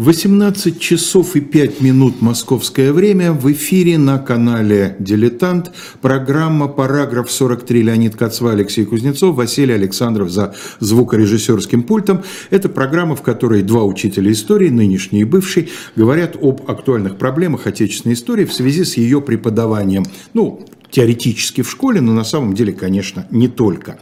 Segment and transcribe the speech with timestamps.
[0.00, 3.34] 18 часов и 5 минут московское время.
[3.34, 10.54] В эфире на канале «Дилетант» программа «Параграф 43» Леонид Кацва, Алексей Кузнецов, Василий Александров за
[10.78, 12.22] звукорежиссерским пультом.
[12.48, 18.14] Это программа, в которой два учителя истории, нынешний и бывший, говорят об актуальных проблемах отечественной
[18.14, 20.06] истории в связи с ее преподаванием.
[20.32, 23.98] Ну, теоретически в школе, но на самом деле, конечно, не только.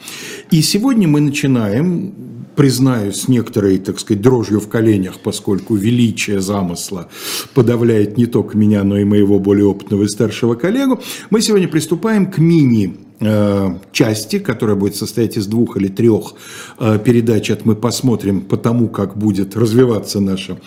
[0.53, 7.09] И сегодня мы начинаем признаюсь, с некоторой, так сказать, дрожью в коленях, поскольку величие замысла
[7.55, 12.27] подавляет не только меня, но и моего более опытного и старшего коллегу, мы сегодня приступаем
[12.27, 16.35] к мини э, части, которая будет состоять из двух или трех
[16.81, 17.49] э, передач.
[17.49, 20.59] Это мы посмотрим по тому, как будет развиваться наша,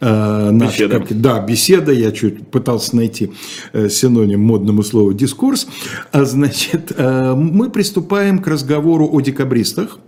[0.00, 1.00] э, наша беседа.
[1.00, 1.90] Как, да, беседа.
[1.90, 3.32] Я чуть пытался найти
[3.74, 5.66] синоним модному слову дискурс.
[6.12, 9.98] А, значит, мы приступаем к разговору о декабристах.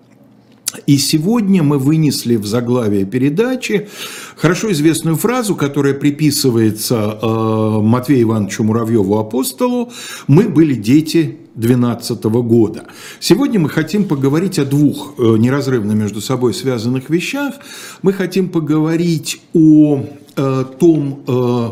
[0.87, 3.89] И сегодня мы вынесли в заглавие передачи
[4.37, 9.93] хорошо известную фразу, которая приписывается э, Матвею Ивановичу Муравьеву апостолу
[10.27, 12.85] «Мы были дети 2012 года».
[13.21, 17.55] Сегодня мы хотим поговорить о двух э, неразрывно между собой связанных вещах.
[18.02, 20.05] Мы хотим поговорить о
[20.37, 21.71] э, том, э,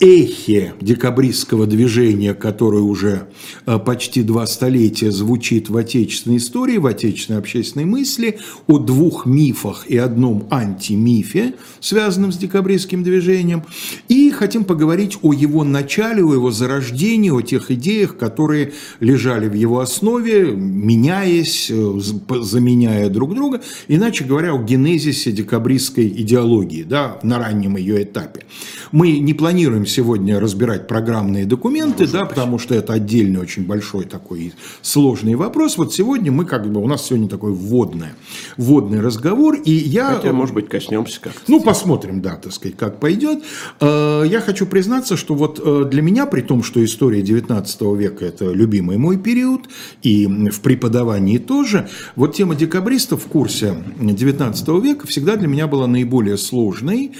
[0.00, 3.28] эхе декабристского движения, которое уже
[3.66, 9.86] э, почти два столетия звучит в отечественной истории, в отечественной общественной мысли, о двух мифах
[9.88, 13.64] и одном антимифе, связанном с декабристским движением,
[14.08, 19.54] и хотим поговорить о его начале, о его зарождении, о тех идеях, которые лежали в
[19.54, 22.00] его основе, меняясь, э,
[22.42, 28.44] заменяя друг друга, иначе говоря, о генезисе декабристской идеологии да, на раннем ее этапе.
[28.92, 34.52] Мы не планируем сегодня разбирать программные документы, да, потому что это отдельный очень большой такой
[34.82, 35.78] сложный вопрос.
[35.78, 38.08] Вот сегодня мы как бы, у нас сегодня такой вводный,
[38.56, 40.14] вводный разговор, и я...
[40.14, 41.32] Хотя, может быть, коснемся как.
[41.48, 43.42] Ну, посмотрим, да, так сказать, как пойдет.
[43.80, 48.24] Э, я хочу признаться, что вот э, для меня, при том, что история 19 века–
[48.26, 49.62] это любимый мой период,
[50.02, 55.86] и в преподавании тоже, вот тема декабристов в курсе 19 века всегда для меня была
[55.86, 57.12] наиболее сложной,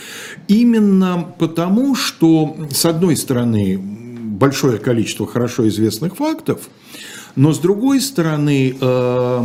[0.49, 6.69] именно потому, что с одной стороны, большое количество хорошо известных фактов,
[7.35, 9.45] но с другой стороны, э,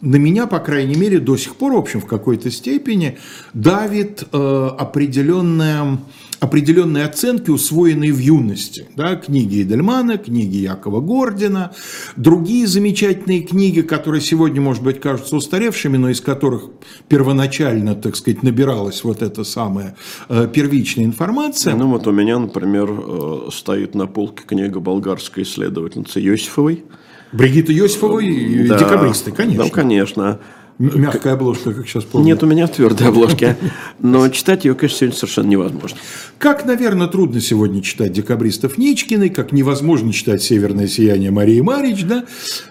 [0.00, 3.18] на меня, по крайней мере, до сих пор, в общем, в какой-то степени
[3.54, 5.98] давит э, определенная
[6.40, 8.86] определенные оценки, усвоенные в юности.
[8.96, 11.72] Да, книги Эдельмана, книги Якова Гордина,
[12.16, 16.70] другие замечательные книги, которые сегодня, может быть, кажутся устаревшими, но из которых
[17.08, 19.96] первоначально, так сказать, набиралась вот эта самая
[20.28, 21.74] э, первичная информация.
[21.74, 26.84] Ну вот у меня, например, э, стоит на полке книга болгарской исследовательницы Йосифовой.
[27.32, 29.64] Бригита Йосифовой, да, декабристы, конечно.
[29.64, 30.40] Ну, конечно.
[30.78, 32.26] Мягкая обложка, как сейчас помню.
[32.26, 33.56] Нет, у меня твердая обложка.
[33.98, 35.98] Но читать ее, конечно, сегодня совершенно невозможно.
[36.38, 42.24] Как, наверное, трудно сегодня читать декабристов Ничкиной, как невозможно читать «Северное сияние» Марии Марич, да?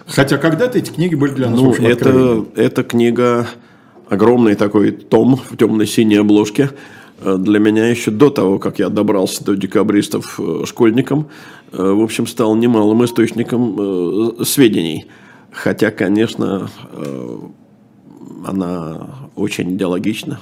[0.06, 3.46] Хотя когда-то эти книги были для нас, ну, это, эта книга,
[4.08, 6.70] огромный такой том в темно-синей обложке,
[7.20, 11.28] э, для меня еще до того, как я добрался до декабристов э, школьником,
[11.72, 15.08] э, в общем, стал немалым источником сведений.
[15.50, 16.70] Хотя, конечно,
[18.48, 20.40] она очень идеологична,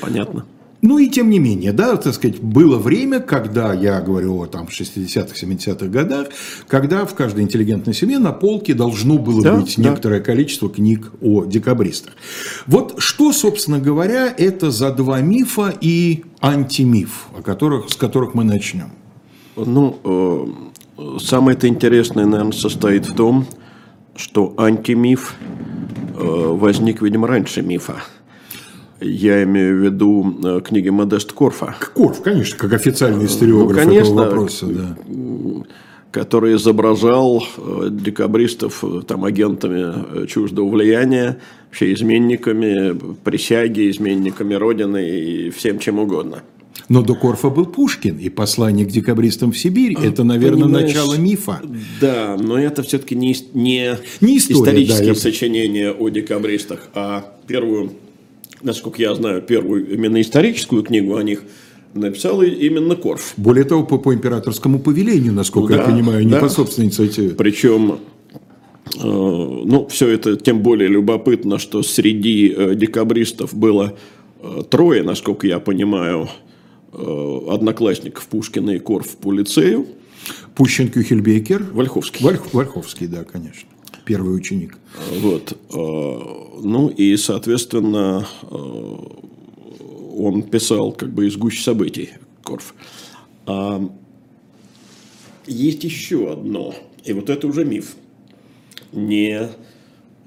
[0.00, 0.44] понятно.
[0.86, 4.66] Ну и тем не менее, да, так сказать, было время, когда, я говорю о там
[4.66, 6.28] 60-х, 70-х годах,
[6.68, 9.82] когда в каждой интеллигентной семье на полке должно было да, быть да.
[9.82, 12.12] некоторое количество книг о декабристах.
[12.66, 18.44] Вот что, собственно говоря, это за два мифа и антимиф, о которых, с которых мы
[18.44, 18.90] начнем?
[19.56, 19.98] Ну,
[20.98, 23.46] э, самое-то интересное, наверное, состоит в том,
[24.16, 25.34] что антимиф
[26.14, 28.02] возник, видимо, раньше мифа.
[29.00, 31.74] Я имею в виду э, книги Модест Корфа.
[31.94, 34.66] Корф, конечно, как официальный историограф ну, конечно, этого вопроса.
[34.66, 34.96] Да.
[36.10, 45.80] Который изображал э, декабристов там, агентами чуждого влияния, вообще изменниками присяги, изменниками Родины и всем
[45.80, 46.42] чем угодно.
[46.88, 49.96] Но до Корфа был Пушкин и послание к декабристам в Сибирь.
[50.02, 51.60] Это, наверное, Понимаешь, начало мифа.
[52.00, 57.92] Да, но это все-таки не, не, не история, исторические да, сочинения о декабристах, а первую,
[58.62, 61.42] насколько я знаю, первую именно историческую книгу о них
[61.94, 63.34] написал именно Корф.
[63.36, 66.40] Более того, по, по императорскому повелению, насколько да, я понимаю, не да.
[66.40, 67.30] по собственной инициативе.
[67.30, 68.00] Причем
[68.96, 73.94] э, ну, все это тем более любопытно, что среди э, декабристов было
[74.40, 76.28] э, трое, насколько я понимаю,
[76.94, 79.86] одноклассников Пушкина и Корф по лицею.
[80.54, 81.62] Пущин Кюхельбекер.
[81.72, 82.24] Вольховский.
[82.24, 83.68] Вальх, Вольховский, да, конечно.
[84.04, 84.78] Первый ученик.
[85.20, 85.52] Вот.
[85.52, 88.94] Э, ну и, соответственно, э,
[90.16, 92.10] он писал как бы из гуще событий,
[92.42, 92.74] Корф.
[93.46, 93.82] А,
[95.46, 96.74] есть еще одно,
[97.04, 97.96] и вот это уже миф.
[98.92, 99.48] Не,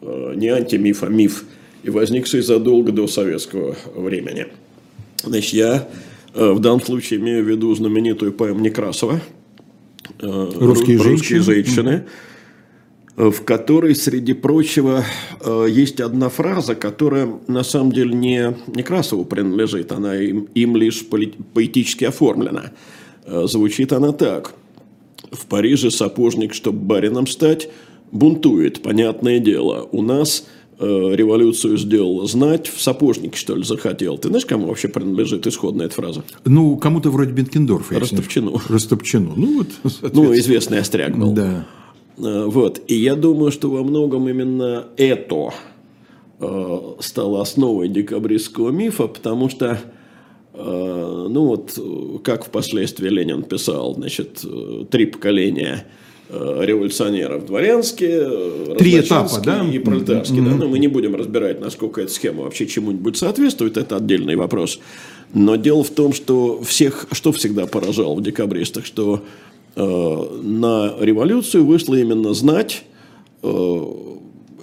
[0.01, 1.45] э, не антимиф, а миф,
[1.83, 4.47] и возникший задолго до советского времени.
[5.23, 9.21] Значит, я э, в данном случае имею в виду знаменитую поэму Некрасова
[10.19, 11.41] «Русские, «Русские женщины».
[11.41, 12.05] женщины»,
[13.17, 15.03] в которой, среди прочего,
[15.41, 21.03] э, есть одна фраза, которая на самом деле не Некрасову принадлежит, она им, им лишь
[21.53, 22.73] поэтически оформлена.
[23.25, 24.53] Э, Звучит она так.
[25.31, 27.69] В Париже сапожник, чтобы барином стать,
[28.11, 29.89] бунтует, понятное дело.
[29.91, 30.45] У нас
[30.79, 30.85] э,
[31.15, 34.17] революцию сделал знать, в сапожнике, что ли, захотел.
[34.17, 36.23] Ты знаешь, кому вообще принадлежит исходная эта фраза?
[36.45, 37.99] Ну, кому-то вроде Бенкендорфа.
[37.99, 38.61] Ростовчину.
[38.69, 39.33] Ростовчину.
[39.35, 41.31] Ну, вот, Ну, известный остряк был.
[41.33, 41.67] Да.
[42.17, 42.81] Э, Вот.
[42.87, 45.53] И я думаю, что во многом именно это
[46.39, 49.79] э, стало основой декабристского мифа, потому что,
[50.53, 51.79] э, ну вот,
[52.23, 54.43] как впоследствии Ленин писал, значит,
[54.89, 55.85] три поколения
[56.29, 58.27] революционеров дворянские,
[58.71, 59.65] э, Три этапа, да?
[59.65, 60.41] и пролетарские.
[60.41, 60.51] да?
[60.55, 64.79] Но мы не будем разбирать, насколько эта схема вообще чему-нибудь соответствует, это отдельный вопрос.
[65.33, 69.23] Но дело в том, что всех, что всегда поражало в декабристах, что
[69.75, 72.83] э, на революцию вышла именно знать,
[73.43, 73.83] э,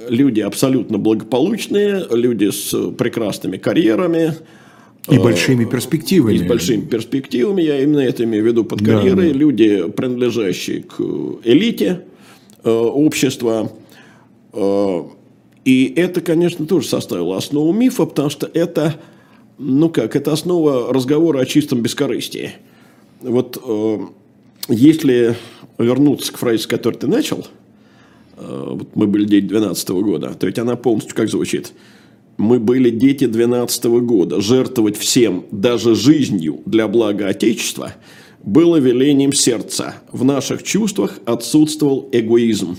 [0.09, 4.35] люди абсолютно благополучные, люди с прекрасными карьерами,
[5.11, 6.35] И большими перспективами.
[6.35, 9.39] и с большими перспективами, я именно это имею в виду под карьерой, да.
[9.39, 10.99] люди, принадлежащие к
[11.45, 12.05] элите
[12.63, 13.71] э, общества.
[14.55, 15.03] Э,
[15.67, 18.95] и это, конечно, тоже составило основу мифа, потому что это,
[19.59, 22.53] ну как, это основа разговора о чистом бескорыстии.
[23.21, 23.99] Вот э,
[24.69, 25.37] если
[25.77, 27.47] вернуться к фразе, с которой ты начал,
[28.39, 31.75] э, вот мы были дети 12 года, то ведь она полностью как звучит?
[32.37, 34.41] Мы были дети 12 года.
[34.41, 37.95] Жертвовать всем, даже жизнью для блага Отечества,
[38.43, 39.97] было велением сердца.
[40.13, 42.77] В наших чувствах отсутствовал эгоизм.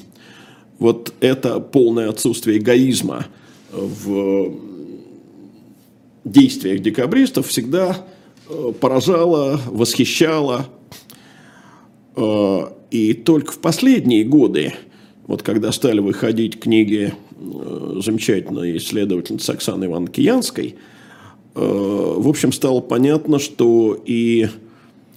[0.78, 3.28] Вот это полное отсутствие эгоизма
[3.72, 4.54] в
[6.26, 8.06] действиях декабристов всегда
[8.50, 10.68] э, поражало, восхищало.
[12.16, 12.62] Э,
[12.92, 14.74] И только в последние годы,
[15.28, 20.76] вот когда стали выходить книги э, замечательной исследовательницы Оксаны Ивановны Киянской,
[21.56, 24.48] э, в общем, стало понятно, что и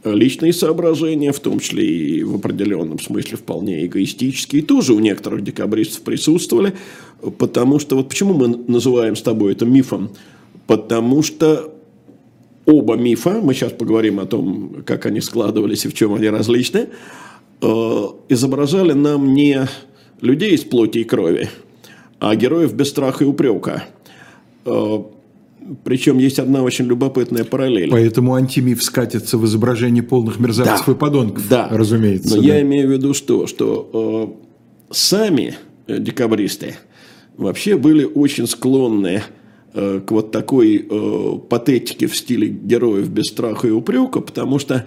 [0.04, 6.02] личные соображения, в том числе и в определенном смысле вполне эгоистические, тоже у некоторых декабристов
[6.02, 6.74] присутствовали,
[7.38, 10.10] потому что, вот почему мы называем с тобой это мифом?
[10.66, 11.74] Потому что
[12.66, 16.88] оба мифа, мы сейчас поговорим о том, как они складывались и в чем они различны,
[17.60, 19.66] э, изображали нам не
[20.20, 21.48] людей из плоти и крови,
[22.20, 23.84] а героев без страха и упрека.
[24.64, 24.98] Э,
[25.84, 27.90] Причем есть одна очень любопытная параллель.
[27.90, 30.92] Поэтому антимиф скатится в изображение полных мерзавцев Да.
[30.92, 32.36] и подонков, Да, разумеется.
[32.36, 32.48] Но да.
[32.48, 33.46] я имею в виду что?
[33.46, 34.34] Что
[34.90, 35.54] э, сами
[35.86, 36.74] э, декабристы
[37.36, 39.22] вообще были очень склонны
[39.74, 44.86] э, к вот такой э, патетике в стиле героев без страха и упрека, потому что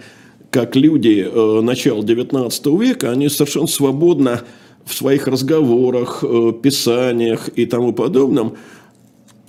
[0.50, 4.42] как люди э, начала 19 века, они совершенно свободно
[4.86, 8.56] в своих разговорах, э, писаниях и тому подобном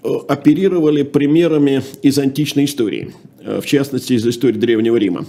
[0.02, 5.26] э, оперировали примерами из античной истории, э, в частности, из истории Древнего Рима.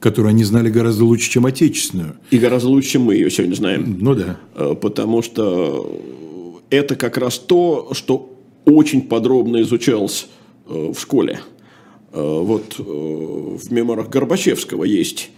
[0.00, 2.16] Которую они знали гораздо лучше, чем отечественную.
[2.30, 3.96] И гораздо лучше, чем мы ее сегодня знаем.
[4.00, 4.38] Ну да.
[4.74, 5.98] Потому что
[6.68, 8.36] это как раз то, что
[8.66, 10.26] очень подробно изучалось
[10.66, 11.40] в школе.
[12.12, 15.30] Вот в мемуарах Горбачевского есть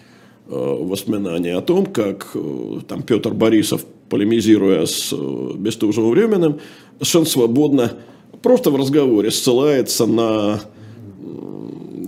[0.49, 2.35] воспоминания о том, как
[2.89, 6.59] там Петр Борисов, полемизируя с э, Бестужевым Временным,
[7.01, 7.93] совершенно свободно,
[8.43, 10.61] просто в разговоре ссылается на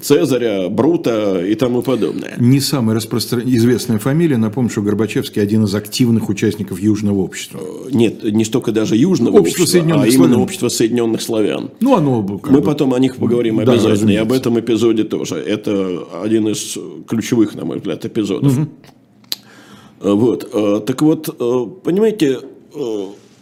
[0.00, 2.34] Цезаря, Брута и тому подобное.
[2.38, 3.42] Не самая распростран...
[3.44, 4.36] известная фамилия.
[4.36, 7.60] Напомню, что Горбачевский один из активных участников Южного общества.
[7.90, 10.40] Нет, не столько даже Южного общества, Соединенных а именно Славян.
[10.40, 11.70] общество Соединенных Славян.
[11.80, 12.22] Ну, оно...
[12.38, 14.22] как Мы бы- потом о них поговорим Да, обязательно, и разумеется.
[14.22, 15.34] об этом эпизоде тоже.
[15.34, 18.56] Это один из ключевых, на мой взгляд, эпизодов.
[18.56, 18.66] Э,
[20.00, 20.48] Вот.
[20.52, 22.40] э, Так вот, э, понимаете,
[22.74, 22.78] э,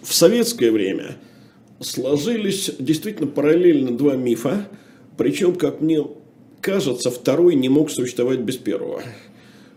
[0.02, 1.16] в советское время
[1.80, 4.68] сложились действительно параллельно два мифа,
[5.16, 6.06] причем, как мне
[6.60, 9.02] кажется, второй не мог существовать без первого.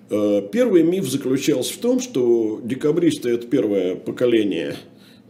[0.10, 4.76] Э, Первый миф заключался в том, что декабристы– это первое поколение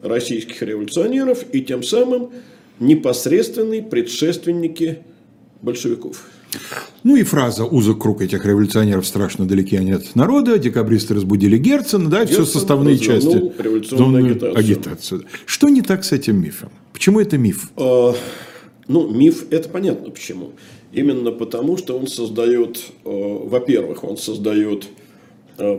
[0.01, 2.31] российских революционеров и тем самым
[2.79, 4.99] непосредственные предшественники
[5.61, 6.23] большевиков.
[7.03, 12.09] Ну и фраза «узок круг этих революционеров страшно далеки они от народа», декабристы разбудили Герцена,
[12.09, 13.27] да, все Герцен составные части.
[13.27, 14.57] развернул революционную Ну, агитацию.
[14.59, 15.23] агитацию.
[15.45, 16.69] Что не так с этим мифом?
[16.93, 17.71] Почему это миф?
[17.77, 18.13] Э,
[18.87, 20.51] Ну, миф– это понятно почему.
[20.91, 24.87] именно потому, что он создает, во-первых, он создает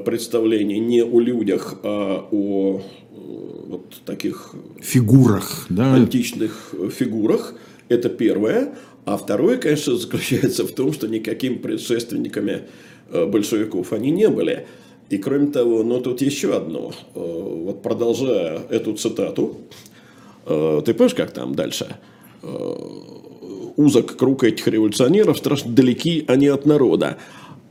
[0.04, 5.94] представление не о людях, а о вот таких фигурах, да?
[5.94, 7.54] античных фигурах.
[7.88, 8.74] Это первое.
[9.04, 12.62] А второе, конечно, заключается в том, что никакими предшественниками
[13.10, 14.66] большевиков они не были.
[15.08, 16.92] И кроме того, ну тут еще одно.
[17.14, 19.56] Вот продолжая эту цитату,
[20.44, 21.96] ты помнишь, как там дальше?
[23.76, 27.18] Узок круг этих революционеров, страшно далеки они от народа.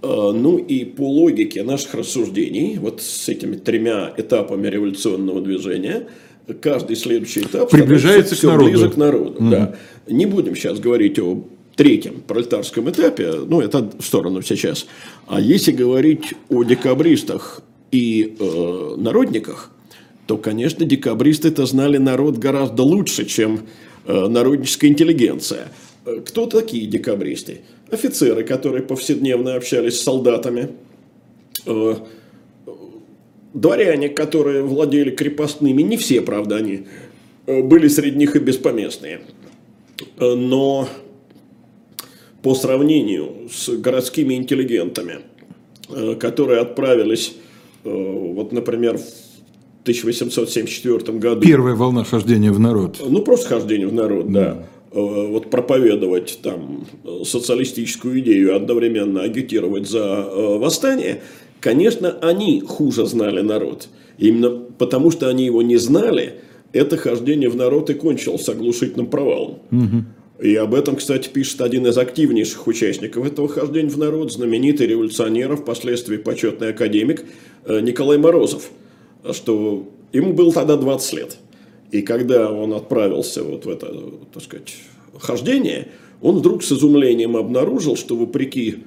[0.02, 6.08] Ну и по логике наших рассуждений, вот с этими тремя этапами революционного движения,
[6.54, 8.70] каждый следующий этап приближается к народу.
[8.70, 9.36] ближе к народу.
[9.40, 9.50] Угу.
[9.50, 9.76] Да.
[10.08, 11.44] Не будем сейчас говорить о
[11.76, 14.86] третьем пролетарском этапе, ну это в сторону сейчас.
[15.28, 19.72] А если говорить о декабристах и э, народниках,
[20.28, 23.62] то, конечно, декабристы-то знали народ гораздо лучше, чем
[24.06, 25.72] э, народническая интеллигенция.
[26.06, 27.62] Э, кто такие декабристы?
[27.90, 30.70] Офицеры, которые повседневно общались с солдатами,
[31.66, 31.96] э,
[33.54, 36.86] дворяне, которые владели крепостными, не все, правда, они
[37.46, 39.22] э, были среди них и беспоместные.
[40.18, 40.88] Э, но
[42.42, 45.20] по сравнению с городскими интеллигентами,
[45.90, 47.36] э, которые отправились,
[47.84, 51.42] вот, например, в 1874 году.
[51.42, 52.98] Первая волна хождения в народ.
[53.00, 54.66] Ну, просто хождение в народ, да.
[54.92, 55.28] Mm.
[55.30, 56.86] Вот проповедовать там
[57.24, 60.24] социалистическую идею, одновременно агитировать за
[60.60, 61.22] восстание–
[61.60, 63.90] Конечно, они хуже знали народ.
[64.18, 66.36] Именно потому, что они его не знали,
[66.74, 69.60] это хождение в народ и кончилось оглушительным провалом.
[69.72, 70.04] Угу.
[70.44, 75.58] И об этом, кстати, пишет один из активнейших участников этого хождения в народ, знаменитый революционер,
[75.58, 77.26] впоследствии почетный академик
[77.66, 78.70] э, Николай Морозов,
[79.34, 81.38] что ему было тогда 20 лет.
[81.92, 83.94] И когда он отправился вот в это,
[84.34, 84.76] так сказать,
[85.20, 85.90] хождение,
[86.22, 88.84] он вдруг с изумлением обнаружил, что вопреки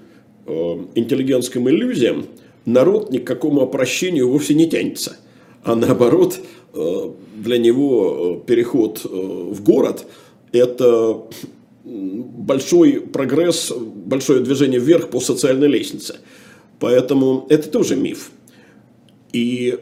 [0.46, 0.52] э,
[0.94, 2.26] интеллигентским иллюзиям,
[2.64, 5.16] народ ни к какому опрощению вовсе не тянется.
[5.64, 6.40] А наоборот,
[6.74, 10.06] э, для него э, переход э, в город–
[10.52, 11.22] это
[11.84, 16.16] большой прогресс, большое движение вверх по социальной лестнице.
[16.78, 18.30] Поэтому это тоже миф.
[19.32, 19.78] И,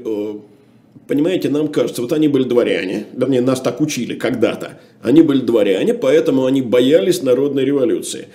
[1.09, 4.81] понимаете, нам кажется, вот они были дворяне, вернее, нас так учили когда-то.
[5.03, 8.29] Они были дворяне, поэтому они боялись народной революции.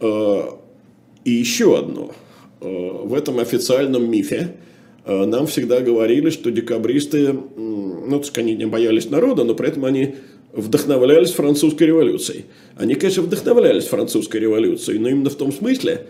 [0.00, 2.12] И еще одно–
[2.60, 4.56] в этом официальном мифе
[5.04, 9.68] э, нам всегда говорили, что декабристы, ну, так сказать, они не боялись народа, но при
[9.68, 10.16] этом они
[10.52, 12.44] вдохновлялись французской революцией.
[12.76, 16.06] Они, конечно, вдохновлялись французской революцией, но именно в том смысле,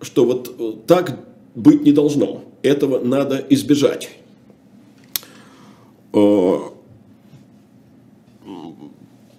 [0.00, 1.18] что вот э, так
[1.54, 2.44] быть не должно.
[2.62, 4.10] Этого надо избежать.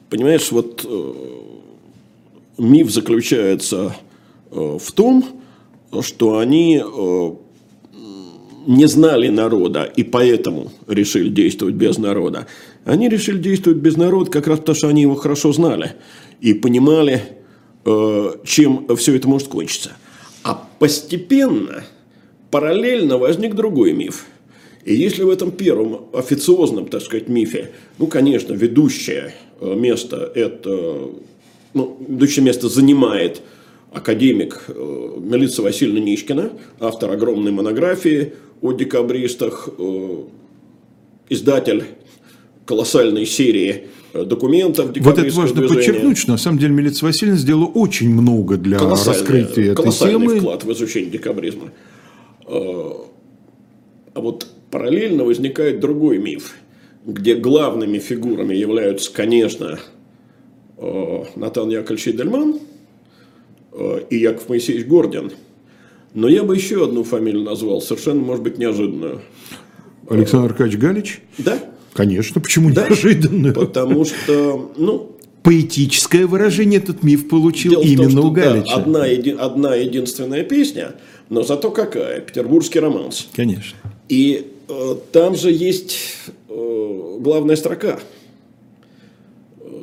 [0.09, 0.87] Понимаешь, вот
[2.57, 3.95] миф заключается
[4.49, 5.38] в том,
[6.01, 7.31] что они э,
[8.67, 12.47] не знали народа и поэтому решили действовать без народа.
[12.85, 15.93] Они решили действовать без народа как раз потому, что они его хорошо знали
[16.41, 17.23] и понимали,
[17.85, 19.91] э, чем все это может кончиться.
[20.43, 21.83] А постепенно,
[22.51, 24.25] параллельно возник другой миф.
[24.85, 31.09] И если в этом первом официозном, так сказать, мифе, ну, конечно, ведущее э, место это,
[31.73, 33.41] ну, ведущее место занимает
[33.91, 40.23] академик э, Милица Васильевна Нишкина, автор огромной монографии о декабристах, э,
[41.29, 41.85] издатель
[42.65, 45.75] колоссальной серии э, документов Вот это важно движения.
[45.75, 50.39] подчеркнуть, что на самом деле Милица Васильевна сделала очень много для раскрытия этой колоссальный темы.
[50.39, 51.71] вклад в изучение декабризма.
[52.45, 56.55] А вот параллельно возникает другой миф,
[57.05, 59.79] где главными фигурами являются, конечно,
[61.35, 62.78] Натан Яковлевич Эдельман– Э,
[64.09, 65.31] и Яков Моисеевич Гордин.
[66.13, 69.21] Но я бы еще одну фамилию назвал, совершенно, может быть, неожиданную.
[70.09, 71.21] Александр Аркадьевич Галич?
[71.37, 71.59] Да.
[71.93, 73.53] Конечно, почему да, неожиданную?
[73.53, 75.15] Потому что, ну...
[75.43, 78.65] Поэтическое выражение этот миф получил Дело именно том, что, у Галича.
[78.65, 80.95] Да, одна, еди, одна единственная песня,
[81.29, 82.21] но зато какая?
[82.21, 83.27] Петербургский романс.
[83.35, 83.77] Конечно.
[84.09, 85.97] И э, там же есть
[86.49, 87.99] э, главная строка.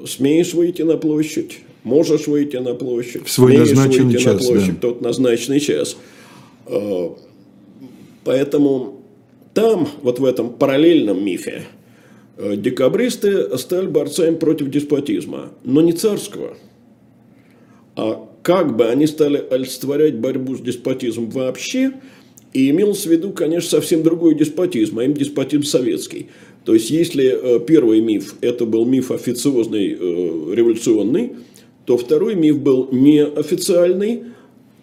[0.07, 4.75] «Смеешь выйти на площадь, можешь выйти на площадь, в свой назначенный выйти час, на площадь,
[4.75, 4.81] да.
[4.81, 5.97] тот назначенный час.
[6.67, 7.11] Э,
[8.25, 9.03] поэтому
[9.55, 11.63] там, вот в этом параллельном мифе,
[12.39, 16.57] э, декабристы стали борцами против деспотизма, но не царского,
[17.95, 21.93] а как бы они стали олицетворять борьбу с деспотизмом вообще,
[22.53, 26.31] и имелось в виду, конечно, совсем другой деспотизм, а им деспотизм советский.
[26.65, 31.35] То есть, если э, первый миф– это был миф официозный, революционный,
[31.87, 34.25] то второй миф был неофициальный,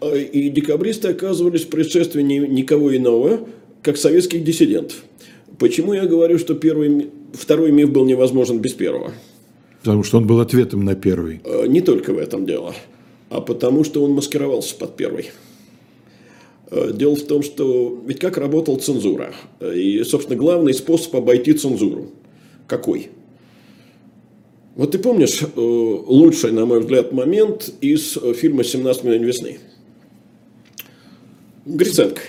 [0.02, 3.42] а, и декабристы оказывались предшественниками никого иного,
[3.82, 5.04] как советских диссидентов.
[5.60, 9.12] Почему я говорю, что первый, второй миф был невозможен без первого?
[9.84, 11.42] Потому что он был ответом на первый.
[11.44, 12.74] А, не только в этом дело,
[13.30, 15.32] а потому что он маскировался под первый.
[16.72, 19.34] А, дело в том, что ведь как работала цензура?
[19.62, 22.12] И, собственно, главный способ обойти цензуру.
[22.66, 23.10] Какой?
[24.76, 29.60] Вот ты помнишь э, лучший, на мой взгляд, момент из э, фильма «17 мгновений весны»?
[31.66, 32.22] Гриценко.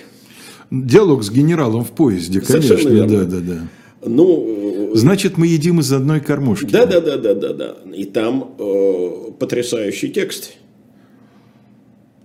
[0.69, 2.87] Диалог с генералом в поезде, конечно.
[2.87, 3.25] Верно.
[3.25, 3.67] Да, да, да.
[4.05, 6.69] Ну, э, Значит, мы едим из одной кормушки.
[6.69, 7.75] Да, да, да, да, да, да.
[7.93, 10.53] И там э, потрясающий текст.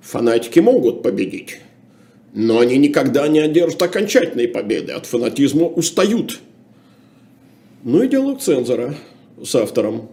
[0.03, 1.59] Фанатики могут победить,
[2.35, 4.93] но они никогда не одержат окончательной победы.
[4.93, 6.41] От фанатизма устают.
[7.85, 8.95] Ну и диалог цензора
[9.44, 10.09] с автором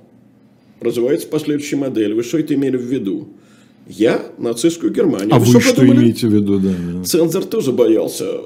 [0.79, 2.13] развивается последующая модель.
[2.13, 3.27] Вы что это имели в виду?
[3.87, 5.33] Я нацистскую Германию.
[5.33, 6.59] А вы, вы что, что имеете в виду?
[6.59, 7.03] Да, да.
[7.03, 8.41] Цензор тоже боялся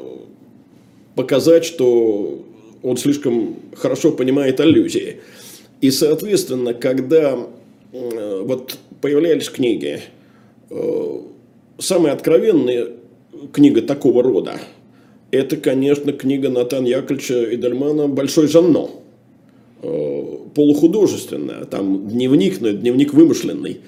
[1.15, 2.45] показать, что
[2.83, 5.17] он слишком хорошо понимает аллюзии.
[5.81, 7.37] И, соответственно, когда
[7.91, 10.01] э, вот появлялись книги,
[10.69, 11.19] э,
[11.79, 12.89] самая откровенная
[13.51, 14.59] книга такого рода,
[15.31, 18.89] это, конечно, книга Натан Яковлевича Идельмана «Большой Жанно».
[19.81, 20.10] Э,
[20.53, 23.81] полухудожественная, там дневник, но дневник вымышленный.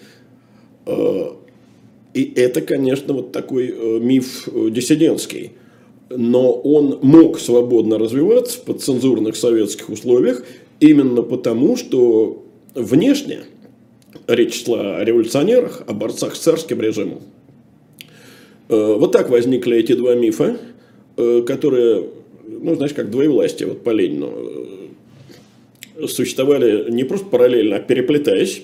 [0.86, 1.26] Э,
[2.14, 5.52] и это, конечно, вот такой э, миф диссидентский.
[6.10, 10.44] Но он мог свободно развиваться в подцензурных советских условиях
[10.80, 12.44] именно потому, что
[12.76, 13.42] внешне
[14.28, 17.22] речь шла о революционерах, о борцах с царским режимом.
[18.68, 20.58] Вот так возникли эти два мифа,
[21.16, 22.10] которые,
[22.48, 24.32] ну, знаешь, как двоевластие, вот по Ленину
[26.08, 28.64] существовали не просто параллельно, а переплетаясь.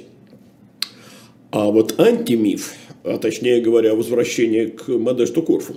[1.52, 5.76] А вот антимиф, а точнее говоря, возвращение к Модесту Корфу,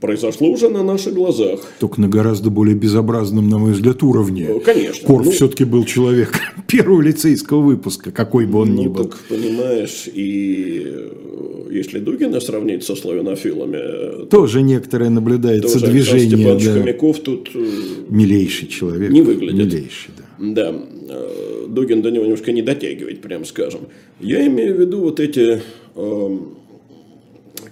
[0.00, 1.60] произошло уже на наших глазах.
[1.78, 4.60] Только на гораздо более безобразном, на мой взгляд, уровне.
[4.64, 5.06] Конечно.
[5.06, 6.32] Корф ну, все-таки был человек
[6.66, 9.04] первого лицейского выпуска, какой бы он ну, ни был.
[9.04, 11.10] Так, понимаешь, и
[11.70, 14.26] если Дугина сравнить со славянофилами...
[14.26, 16.36] Тоже некоторое наблюдается тоже движение.
[16.36, 16.72] Степанович да.
[16.72, 17.50] Хомяков тут...
[17.54, 17.66] Э,
[18.08, 19.10] Милейший человек.
[19.10, 19.72] Не выглядит.
[19.72, 20.24] Милейший, да.
[20.38, 20.74] Да.
[21.08, 23.82] Э, Дугин до него немножко не дотягивает, прям скажем.
[24.18, 25.62] Я имею в виду вот эти...
[25.94, 26.59] Эм,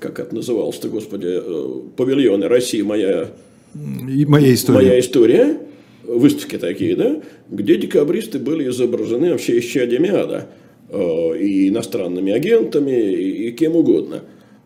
[0.01, 3.31] как это называлось-то, господи, э, павильоны России, моя...
[3.75, 4.77] И моя история.
[4.79, 5.61] Моя история
[6.05, 10.49] выставки такие, да, где декабристы были изображены вообще исчадиями ада.
[10.91, 14.23] Э, и иностранными агентами, и кем угодно.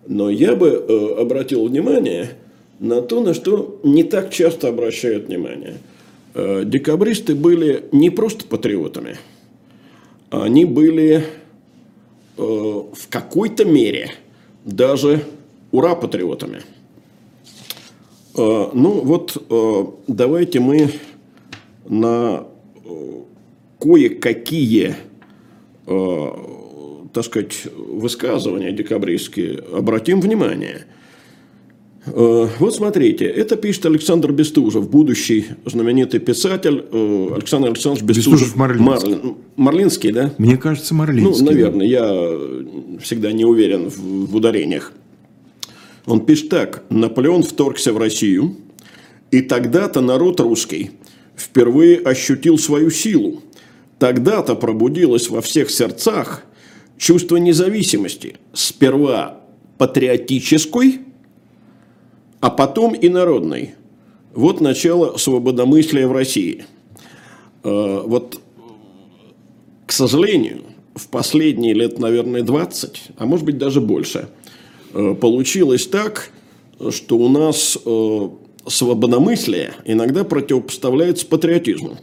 [0.06, 2.30] Но я бы э, обратил внимание
[2.78, 5.74] на то, на что не так часто обращают внимание.
[6.34, 9.16] Декабристы были не просто патриотами,
[10.30, 11.24] они были
[12.38, 14.12] в какой-то мере
[14.64, 15.24] даже
[15.70, 16.62] ура-патриотами.
[18.34, 19.36] Ну вот
[20.06, 20.90] давайте мы
[21.86, 22.46] на
[23.78, 24.94] кое-какие
[25.86, 26.28] э,
[27.12, 30.86] так сказать, высказывания декабристские, обратим внимание.
[32.06, 38.32] Э, вот смотрите, это пишет Александр Бестужев, будущий знаменитый писатель э, Александр Александрович Бестужев.
[38.32, 39.10] Бестужев Марлинский.
[39.10, 40.34] Марлин, Марлинский, да?
[40.38, 41.44] Мне кажется, Марлинский.
[41.44, 44.92] Ну, наверное, я всегда не уверен в, в ударениях.
[46.06, 46.84] Он пишет так.
[46.90, 48.56] Наполеон вторгся в Россию,
[49.30, 50.90] и тогда-то народ русский
[51.36, 53.42] впервые ощутил свою силу–
[54.02, 56.42] Тогда-то пробудилось во всех сердцах
[56.98, 59.42] чувство независимости, сперва
[59.78, 61.02] патриотической,
[62.42, 63.76] а потом и народной.
[64.34, 66.66] Вот начало свободомыслия в России.
[67.62, 68.40] Э, вот,
[69.86, 70.62] к сожалению,
[70.96, 74.28] в последние лет, наверное, 20, а может быть даже больше,
[74.92, 76.30] э, получилось так,
[76.90, 78.28] что у нас э,
[78.66, 81.96] свободомыслие иногда противопоставляется патриотизму.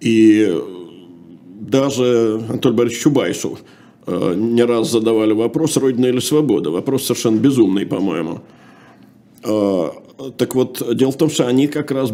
[0.00, 0.54] И
[1.60, 3.73] даже Анатолию Борисовичу Чубайсу э,
[4.06, 6.70] не раз задавали вопрос, родина или свобода.
[6.70, 8.40] Вопрос совершенно безумный, по-моему.
[9.42, 9.90] Э,
[10.36, 12.12] так вот, дело в том, что они как раз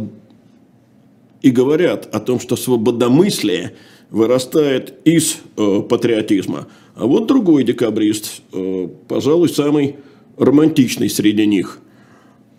[1.42, 3.74] и говорят о том, что свободомыслие
[4.10, 6.68] вырастает из э, патриотизма.
[6.94, 9.96] А вот другой декабрист, э, пожалуй, самый
[10.36, 11.80] романтичный среди них.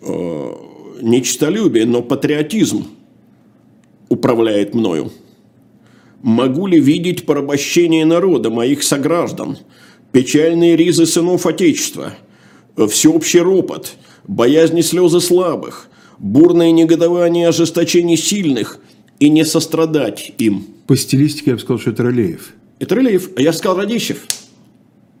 [0.00, 0.52] Э,
[1.00, 2.86] не честолюбие, но патриотизм
[4.08, 5.10] управляет мною.
[6.22, 9.58] Могу ли видеть порабощение народа, моих сограждан,
[10.12, 12.14] печальные ризы сынов Отечества,
[12.76, 13.94] всеобщий ропот,
[14.28, 18.78] боязни слезы слабых, бурное негодование ожесточений сильных
[19.18, 20.64] и не сострадать им?
[20.86, 22.52] По стилистике я бы сказал, что это Ролеев.
[22.78, 23.30] Это Рылеев.
[23.36, 24.18] А я сказал Радищев.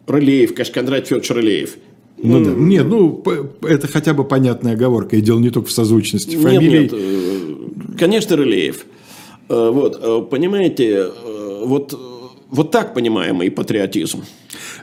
[0.06, 1.76] Рылеев, конечно, Кондрат Федорович Рылеев.
[2.18, 2.50] Ну, да.
[2.52, 3.24] Нет, ну,
[3.62, 6.80] это хотя бы понятная оговорка, и дело не только в созвучности фамилий.
[6.80, 8.84] Нет, нет, э, конечно, Рылеев.
[9.52, 11.98] Э, Вот, э, понимаете, э, вот,
[12.50, 14.24] вот так понимаемый патриотизм.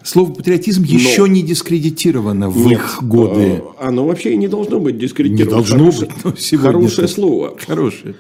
[0.04, 3.64] Слово патриотизм еще не дискредитировано в их годы.
[3.80, 5.52] Оно вообще и не должно быть Не дискредитировано.
[5.58, 7.58] должно Хорошее- быть, но сегодня Хорошее это- слово.
[7.68, 8.16] Хорошее.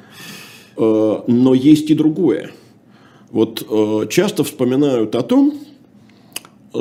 [0.77, 2.51] Но есть и другое.
[3.31, 5.53] Вот часто вспоминают о том,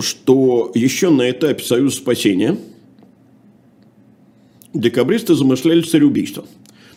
[0.00, 2.56] что еще на этапе Союза спасения
[4.72, 6.44] декабристы замышляли цареубийство.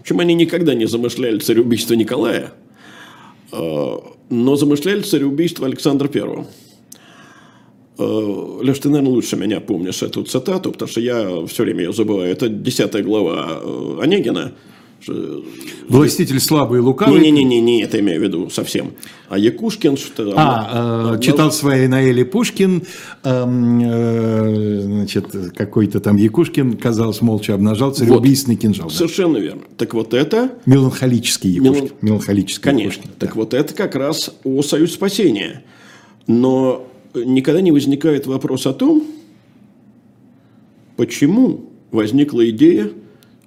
[0.01, 2.53] Причем они никогда не замышляли цареубийство Николая,
[3.51, 3.97] э,
[4.29, 6.47] но замышляли цареубийство Александра Первого.
[7.99, 11.93] Э, Леш, ты, наверное, лучше меня помнишь эту цитату, потому что я все время ее
[11.93, 12.31] забываю.
[12.31, 14.53] Это 10 глава э, Онегина.
[15.87, 17.19] Властитель слабый и лукавый.
[17.19, 18.91] не-не-не, не это имею в виду совсем.
[19.29, 22.83] А Якушкин что А, э, читал свои Наэли Пушкин,
[23.23, 28.89] эм, э, значит, какой-то там Якушкин, казалось, молча обнажал цареубийственный кинжал.
[28.89, 28.95] да.
[28.95, 29.63] Совершенно верно.
[29.77, 31.83] Так вот это, Меланхолический Якушкин.
[31.85, 33.11] Мелан- Меланхолический конечно, Якушкин.
[33.19, 35.63] так вот это как раз о Союз спасения.
[36.27, 39.03] Но никогда не возникает вопрос о том,
[40.97, 42.91] почему возникла идея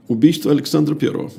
[0.09, 1.31] убийства Александра Первого.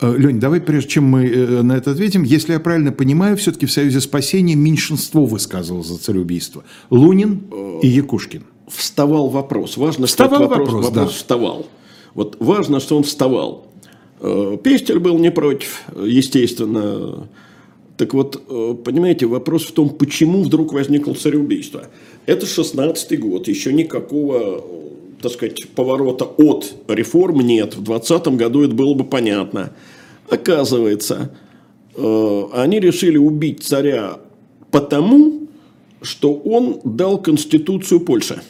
[0.00, 3.66] Э, Лень, давай, прежде чем мы э, на это ответим, если я правильно понимаю, все-таки
[3.66, 6.64] в Союзе спасения меньшинство высказывалось за цареубийство.
[6.90, 7.44] Лунин
[7.82, 8.44] и Якушкин.
[8.68, 9.76] Вставал вопрос.
[9.76, 11.06] Важно, Вставал что вопрос, вопрос, да.
[11.06, 11.66] вставал.
[12.14, 13.66] Вот важно, что он вставал.
[14.20, 17.28] Э, Пестель был не против, естественно.
[17.96, 21.88] Так вот, э, понимаете, вопрос в том, почему вдруг возникло цареубийство.
[22.26, 24.60] Это 16-й год, еще никакого, э,
[25.28, 27.76] так сказать, поворота от реформ нет.
[27.76, 29.72] В 20 году это было бы понятно.
[30.28, 31.32] Оказывается,
[31.96, 34.18] э, они решили убить царя
[34.70, 35.48] потому,
[36.02, 38.40] что он дал конституцию Польши.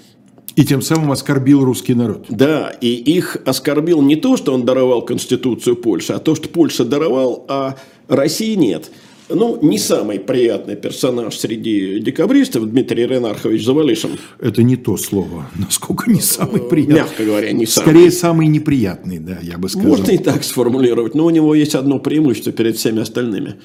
[0.55, 2.27] И тем самым оскорбил русский народ.
[2.29, 6.85] Да, и их оскорбил не то, что он даровал Конституцию Польши, а то, что Польша
[6.85, 7.77] даровал, а
[8.09, 8.91] России нет.
[9.29, 14.11] Ну, не самый приятный персонаж среди декабристов Дмитрий Ренархович Завалишин.
[14.39, 16.97] Это не то слово, насколько не самый приятный.
[16.97, 17.87] Мягко говоря, не самый.
[17.87, 19.89] Скорее, самый неприятный, да, я бы сказал.
[19.89, 23.57] Можно и так сформулировать, но у него есть одно преимущество перед всеми остальными.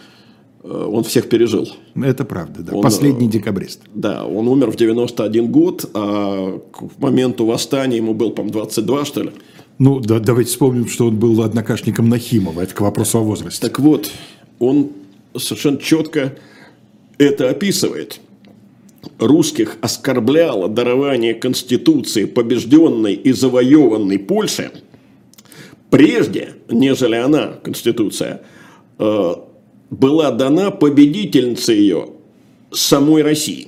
[0.64, 1.70] Э, Он всех пережил.
[1.96, 2.74] Это правда, да.
[2.74, 3.82] Он, Последний э, декабрист.
[3.94, 9.24] Да, он умер в 91 год, а к моменту восстания ему был, по-моему, 22, что
[9.24, 9.32] ли.
[9.78, 12.62] Ну, да, давайте вспомним, что он был однокашником Нахимова.
[12.62, 13.62] Это к вопросу о возрасте.
[13.62, 14.12] Так вот,
[14.60, 14.92] он
[15.38, 16.38] совершенно четко
[17.18, 18.20] это описывает.
[19.18, 24.72] Русских оскорбляло дарование Конституции побежденной и завоеванной Польши
[25.92, 28.42] прежде, нежели она, Конституция,
[28.98, 29.34] э,
[29.92, 32.10] была дана победительнице ее
[32.72, 33.68] самой России.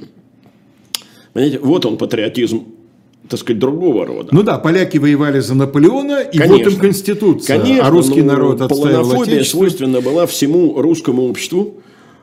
[1.34, 2.65] Понимаете, вот он патриотизм,
[3.29, 4.29] так сказать, другого рода.
[4.31, 7.59] Ну да, поляки воевали за Наполеона, и вот им Конституция.
[7.59, 11.81] Конечно, а русский ну, народ отстаивал Полонофобия свойственна была всему русскому обществу.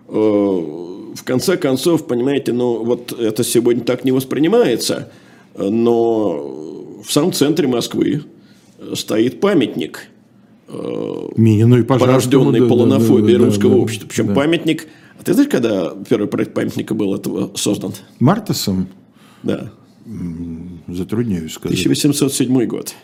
[0.08, 5.10] Э, В конце концов, понимаете, ну вот это сегодня так не воспринимается,
[5.54, 8.22] э, но в самом центре Москвы
[8.78, 10.06] э, стоит памятник,
[11.36, 14.06] Минину и порожденный да, да, полонофобией да, да, русского да, общества.
[14.06, 14.34] Причем да.
[14.34, 14.86] памятник...
[15.18, 17.92] А ты знаешь, когда первый проект памятника был этого создан?
[18.20, 18.86] Мартасом
[19.42, 19.72] Да.
[20.94, 21.78] Затрудняюсь сказать.
[21.80, 22.94] 1807 год.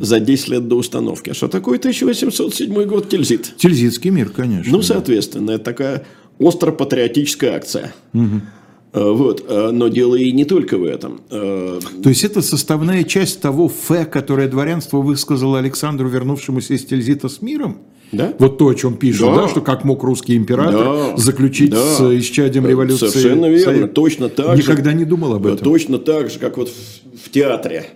[0.00, 1.30] За 10 лет до установки.
[1.30, 3.54] А что такое 1807 год Тильзит?
[3.56, 4.72] Тильзитский мир, конечно.
[4.72, 6.06] Ну, соответственно, это такая
[6.40, 7.92] остро-патриотическая акция.
[8.12, 9.44] Э, Вот.
[9.48, 11.20] э, Но дело и не только в этом.
[11.30, 17.28] Э, То есть это составная часть того фе, которое дворянство высказало Александру, вернувшемуся из Тильзита
[17.28, 17.78] с миром?
[18.12, 18.34] Да.
[18.38, 19.42] Вот то, о чем пишут, Да.
[19.42, 21.16] да, что как мог русский император Да.
[21.16, 21.76] заключить Да.
[21.82, 23.06] с исчадием революции.
[23.08, 23.64] Совершенно верно.
[23.72, 23.90] союз.
[23.94, 24.62] Точно так же.
[24.62, 25.64] Никогда не думал об Э, этом.
[25.64, 27.86] Точно так же, как вот в, в театре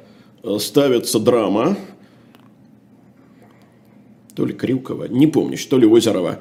[0.45, 1.77] э, ставится драма,
[4.35, 6.39] то ли Крюкова, не помню, что ли Озерова.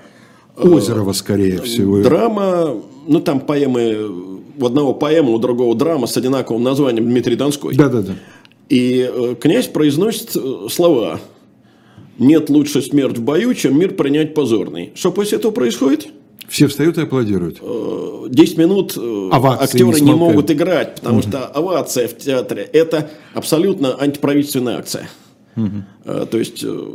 [0.58, 2.02] Озерова, скорее всего.
[2.02, 2.76] Драма,
[3.08, 7.76] ну там поэмы, у одного поэма, у другого драма с одинаковым названием Дмитрий Донской.
[7.76, 8.14] Да-да-да.
[8.70, 11.20] И э, князь произносит э, слова
[12.20, 14.92] «Нет лучше смерть в бою, чем мир принять позорный».
[14.96, 16.08] Что после этого происходит?
[16.50, 17.58] Все встают и аплодируют.
[17.62, 22.62] Э, 10 минут э, Овации актеры не не, могут играть, потому что овация в театре–
[22.74, 25.10] это абсолютно антиправительственная акция.
[25.56, 26.88] Э, То есть, э,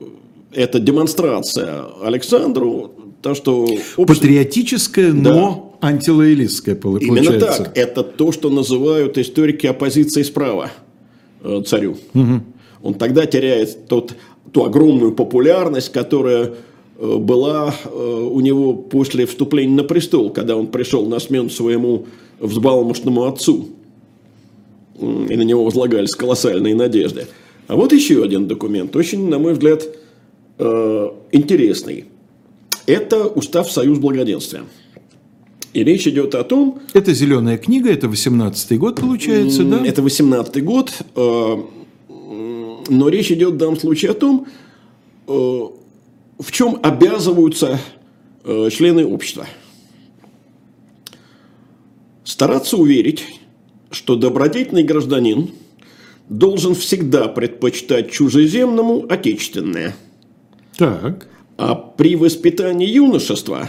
[0.52, 3.62] это демонстрация Александру, то, что
[3.96, 7.64] общество- Патриотическое, но антилоялистское полы- Именно получается.
[7.64, 7.76] так.
[7.78, 10.70] Это то, что называют историки оппозиции справа
[11.42, 11.96] э, царю.
[12.81, 14.14] Он тогда теряет тот,
[14.53, 16.55] ту огромную популярность, которая
[16.99, 22.07] э, была э, у него после вступления на престол, когда он пришел на смену своему
[22.41, 23.69] взбалмошному отцу.
[25.01, 27.27] И на него возлагались колоссальные надежды.
[27.69, 29.87] А вот еще один документ, очень, на мой взгляд,
[30.59, 32.07] э, интересный.
[32.87, 34.63] Это устав Союз Благоденствия.
[35.75, 36.81] И речь идет о том...
[36.95, 39.87] Это зеленая книга, это 18-й год получается, да?
[39.87, 40.93] Это 18-й год,
[42.88, 44.46] но речь идет в данном случае о том,
[45.27, 47.81] в чем обязываются
[48.44, 49.46] э, члены общества.
[52.24, 53.24] Стараться уверить,
[53.90, 55.51] что добродетельный гражданин
[56.29, 59.96] должен всегда предпочитать чужеземному отечественное.
[60.77, 61.29] Так.
[61.57, 63.68] А при воспитании юношества,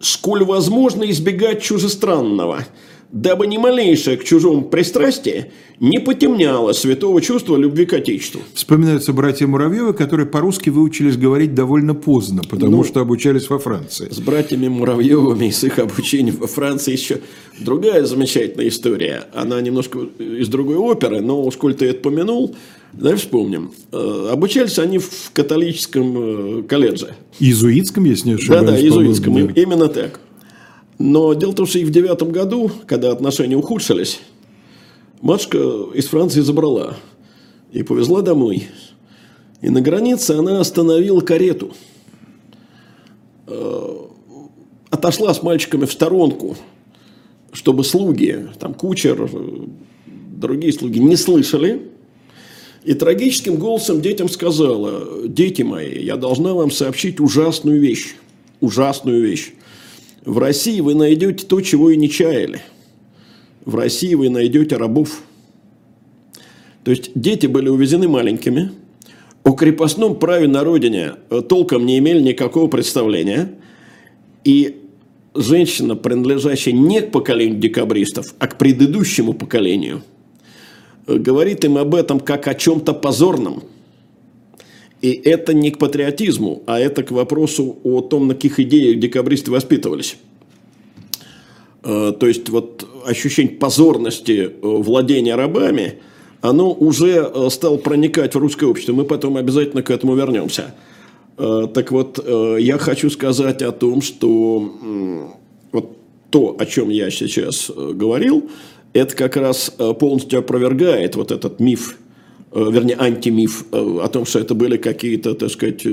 [0.00, 2.66] сколь возможно избегать чужестранного–
[3.14, 8.42] дабы ни малейшее к чужому пристрастие не потемняло святого чувства любви к Отечеству.
[8.54, 14.08] Вспоминаются братья Муравьевы, которые по-русски выучились говорить довольно поздно, потому ну, что обучались во Франции.
[14.10, 17.20] С братьями Муравьевыми и с их обучением во Франции еще
[17.60, 19.24] другая замечательная история.
[19.32, 22.56] Она немножко из другой оперы, но сколь ты это помянул,
[22.92, 23.70] давай вспомним.
[23.92, 27.14] Э, обучались они в католическом э, колледже.
[27.38, 28.66] Иезуитском, если не ошибаюсь.
[28.66, 30.18] Да-да, иезуитском, именно так.
[30.98, 34.20] Но дело в том, что и в девятом году, когда отношения ухудшились,
[35.20, 35.58] матушка
[35.94, 36.96] из Франции забрала
[37.72, 38.68] и повезла домой.
[39.60, 41.72] И на границе она остановила карету.
[43.46, 43.96] Э,
[44.90, 46.56] отошла с мальчиками в сторонку,
[47.52, 49.28] чтобы слуги, там кучер,
[50.06, 51.90] другие слуги не слышали.
[52.84, 58.14] И трагическим голосом детям сказала, дети мои, я должна вам сообщить ужасную вещь.
[58.60, 59.54] Ужасную вещь.
[60.24, 62.62] В России вы найдете то, чего и не чаяли.
[63.64, 65.22] В России вы найдете рабов.
[66.82, 68.72] То есть дети были увезены маленькими,
[69.42, 73.52] о крепостном праве на родине э, толком не имели никакого представления.
[74.44, 74.80] И
[75.34, 80.02] женщина, принадлежащая не к поколению декабристов, а к предыдущему поколению,
[81.06, 83.64] э, говорит им об этом как о чем-то позорном–
[85.04, 89.50] и это не к патриотизму, а это к вопросу о том, на каких идеях декабристы
[89.50, 90.16] воспитывались.
[91.82, 95.98] Э, то есть вот ощущение позорности э, владения рабами,
[96.40, 98.94] оно уже э, стало проникать в русское общество.
[98.94, 100.74] Мы потом обязательно к этому вернемся.
[101.36, 102.24] Так вот,
[102.60, 104.72] я хочу сказать о том, что
[105.72, 105.96] вот
[106.30, 108.48] то, о чем я сейчас говорил,
[108.92, 111.98] это как раз полностью опровергает вот этот миф
[112.54, 115.88] вернее, антимиф э, о том, что это были какие-то, так сказать, э,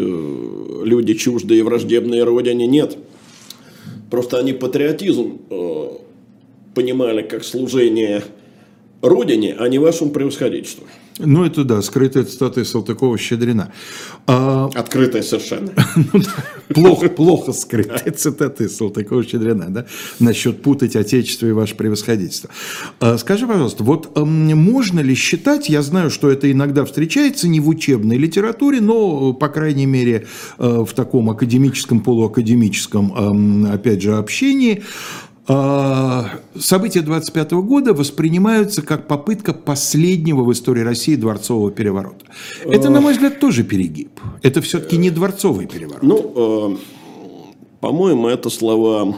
[0.84, 2.68] люди чуждые, враждебные родине.
[2.68, 2.98] Нет.
[4.10, 5.40] Просто они патриотизм
[6.76, 8.24] понимали как служение
[9.02, 10.86] родине, а не вашему превосходительству.
[11.24, 13.72] Ну, это да, скрытая цитата из Салтыкова-Щедрина.
[14.28, 14.70] А...
[14.74, 15.72] Открытая совершенно.
[16.74, 19.86] Ну плохо, плохо скрытая цитата из Салтыкова-Щедрина, да,
[20.20, 22.50] насчет путать отечество и ваше превосходительство.
[23.02, 27.68] А, скажи, пожалуйста, вот можно ли считать, я знаю, что это иногда встречается не в
[27.68, 34.84] учебной литературе, но, по крайней мере, э, в таком академическом, полуакадемическом, опять же, общении,
[36.60, 42.26] события 25 года воспринимаются как попытка последнего в истории России дворцового переворота.
[42.66, 44.20] Это, на мой взгляд, тоже перегиб.
[44.42, 46.04] Это все-таки не дворцовый переворот.
[46.04, 46.78] Ну, э,
[47.80, 49.18] по-моему, это слова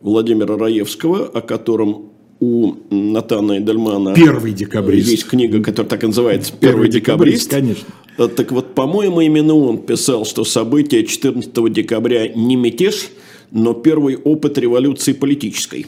[0.00, 5.08] Владимира Раевского, о котором у Натана Эдельмана Первый декабрист.
[5.08, 7.50] есть книга, которая так и называется «Первый, Первый декабрист».
[7.50, 7.50] декабрист.
[7.50, 7.88] Конечно.
[8.16, 13.10] Э, так вот, по-моему, именно он писал, что события 14 декабря не мятеж–
[13.50, 15.86] но первый опыт революции политической.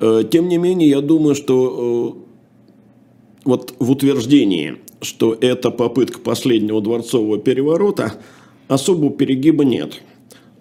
[0.00, 6.80] Э, тем не менее, я думаю, что э, вот в утверждении, что это попытка последнего
[6.80, 8.14] дворцового переворота,
[8.68, 10.02] особого перегиба нет.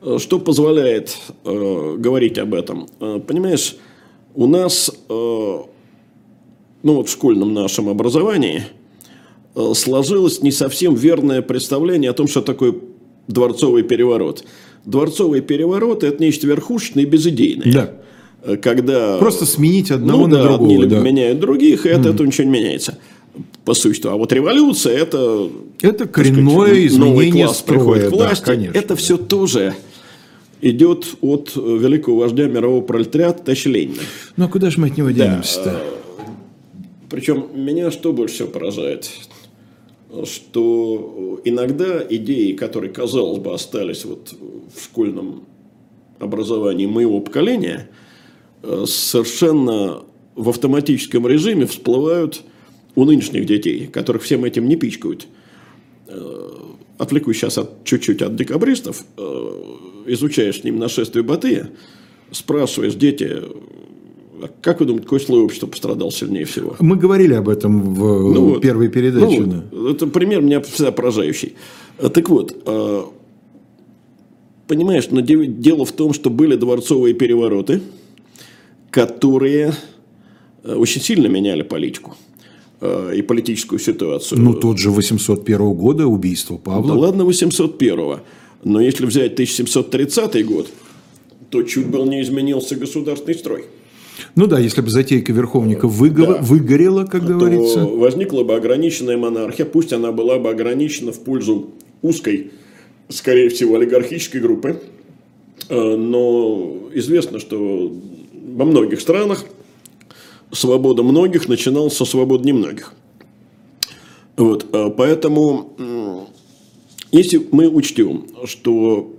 [0.01, 2.88] Э, что позволяет говорить об этом?
[3.27, 3.75] Понимаешь,
[4.36, 5.67] у нас, ну
[6.84, 8.63] вот в школьном нашем образовании,
[9.73, 12.75] сложилось не совсем верное представление о том, что такое
[13.27, 14.43] дворцовый переворот–
[14.86, 17.71] дворцовый переворот– это нечто верхушечное и безыдейное.
[17.71, 18.56] Да.
[18.58, 19.17] Когда...
[19.17, 20.84] Просто сменить одного ну, на да, другого.
[20.84, 21.00] Одни да.
[21.00, 22.13] меняют других, и от mm.
[22.13, 22.98] этого ничего не меняется.
[23.63, 24.06] По сути.
[24.06, 25.50] А вот революция– это…
[25.82, 27.80] Это коренное сказать, изменение класс строя.
[27.80, 28.45] приходит к власти.
[28.45, 29.74] Да, конечно, это все тоже
[30.62, 34.02] идет от великого вождя мирового пролетариата товарища Ленина.
[34.38, 35.71] Ну, а куда же мы от него денемся-то?
[35.71, 35.82] Да.
[37.10, 39.10] Причем меня что больше всего поражает?
[40.23, 44.34] Что иногда идеи, которые, казалось бы, остались вот
[44.73, 45.45] в школьном
[46.19, 47.89] образовании моего поколения,
[48.63, 50.04] э, совершенно
[50.36, 52.43] в автоматическом режиме всплывают
[52.95, 55.28] у нынешних детей, которых всем этим не пичкают.
[56.08, 56.49] Э,
[56.97, 59.04] отвлекусь сейчас от, чуть-чуть от декабристов,
[60.06, 61.71] изучаешь с ним нашествие Батыя,
[62.32, 63.41] спрашиваешь, дети,
[64.62, 66.75] как вы думаете, какой слой общества пострадал сильнее всего?
[66.79, 69.41] Мы говорили об этом в ну, первой передаче.
[69.41, 69.91] Ну, да.
[69.91, 71.55] Это пример меня всегда поражающий.
[71.97, 72.55] Так вот,
[74.67, 77.81] понимаешь, но дело в том, что были дворцовые перевороты,
[78.91, 79.73] которые
[80.63, 82.15] очень сильно меняли политику
[82.81, 84.41] и политическую ситуацию.
[84.41, 86.93] Ну, тот же 801 года убийство Павла.
[86.93, 88.19] Да ладно 801
[88.65, 90.67] но если взять 1730 год,
[91.51, 93.65] то чуть было не изменился государственный строй.
[94.36, 96.25] Ну да, если бы затейка Верховника выго...
[96.25, 96.34] да.
[96.41, 97.82] выгорела, как говорится.
[97.82, 102.51] То возникла бы ограниченная монархия, пусть она была бы ограничена в пользу узкой,
[103.10, 104.82] скорее всего, олигархической группы.
[105.69, 107.91] Э, но известно, что
[108.34, 109.45] во многих странах
[110.51, 112.93] свобода многих начиналась со свободы немногих.
[114.38, 116.28] Вот, э, поэтому,
[117.12, 119.13] если мы учтем, что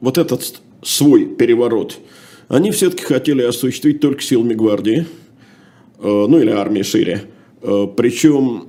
[0.00, 1.98] вот этот свой переворот–
[2.48, 5.06] они все-таки хотели осуществить только силами гвардии,
[5.98, 7.24] э, ну или армии шире.
[7.62, 8.68] Э, Причем,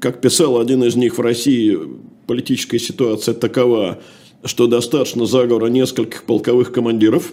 [0.00, 1.78] как писал один из них в России,
[2.26, 3.98] политическая ситуация такова,
[4.44, 7.32] что достаточно заговора нескольких полковых командиров,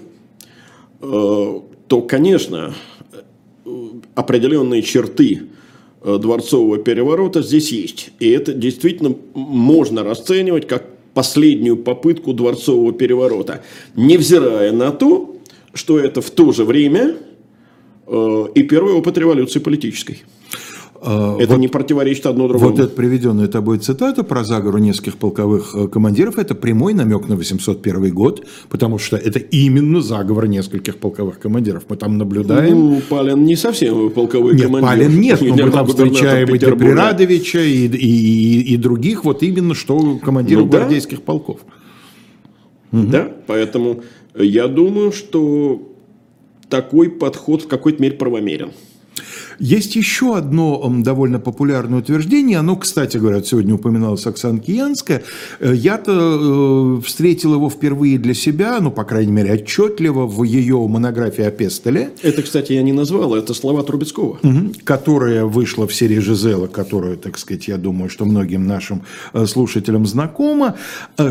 [1.01, 2.73] э, то, конечно,
[4.15, 5.43] определенные черты
[6.03, 8.09] дворцового переворота здесь есть.
[8.19, 13.63] И это действительно можно расценивать как последнюю попытку дворцового переворота,
[13.95, 15.33] невзирая на то,
[15.73, 17.15] что это в то же время
[18.07, 20.23] э, и первый опыт революции политической.
[21.05, 22.71] А, это вот, не противоречит одно другому.
[22.71, 27.35] Вот эта приведенная тобой цитата про заговору нескольких полковых э, командиров– это прямой намек на
[27.35, 31.83] 801 год, потому что это именно заговор нескольких полковых командиров.
[31.89, 32.77] Мы там наблюдаем…
[32.77, 34.89] Ну, Палин не совсем полковой нет, командир.
[34.89, 39.75] Палин нет, но мы там встречаем и Деприрадовича, и, и, и, и других, вот именно
[39.75, 41.23] что командиров ну, гвардейских да.
[41.23, 41.59] полков.
[42.93, 44.03] Да, поэтому
[44.35, 45.93] я думаю, что
[46.69, 48.71] такой подход в какой-то мере правомерен.
[49.59, 55.23] Есть еще одно довольно популярное утверждение, оно, кстати говоря, сегодня упоминалось Оксана Киянская.
[55.59, 60.77] Э, я-то э, встретил его впервые для себя, ну, по крайней мере, отчетливо в ее
[60.87, 62.11] монографии о Пестеле.
[62.21, 64.39] Это, кстати, я не назвал, это слова Трубецкого.
[64.43, 64.73] Угу.
[64.83, 70.05] Которая вышла в серии Жизела, которую, так сказать, я думаю, что многим нашим э, слушателям
[70.05, 70.75] знакома,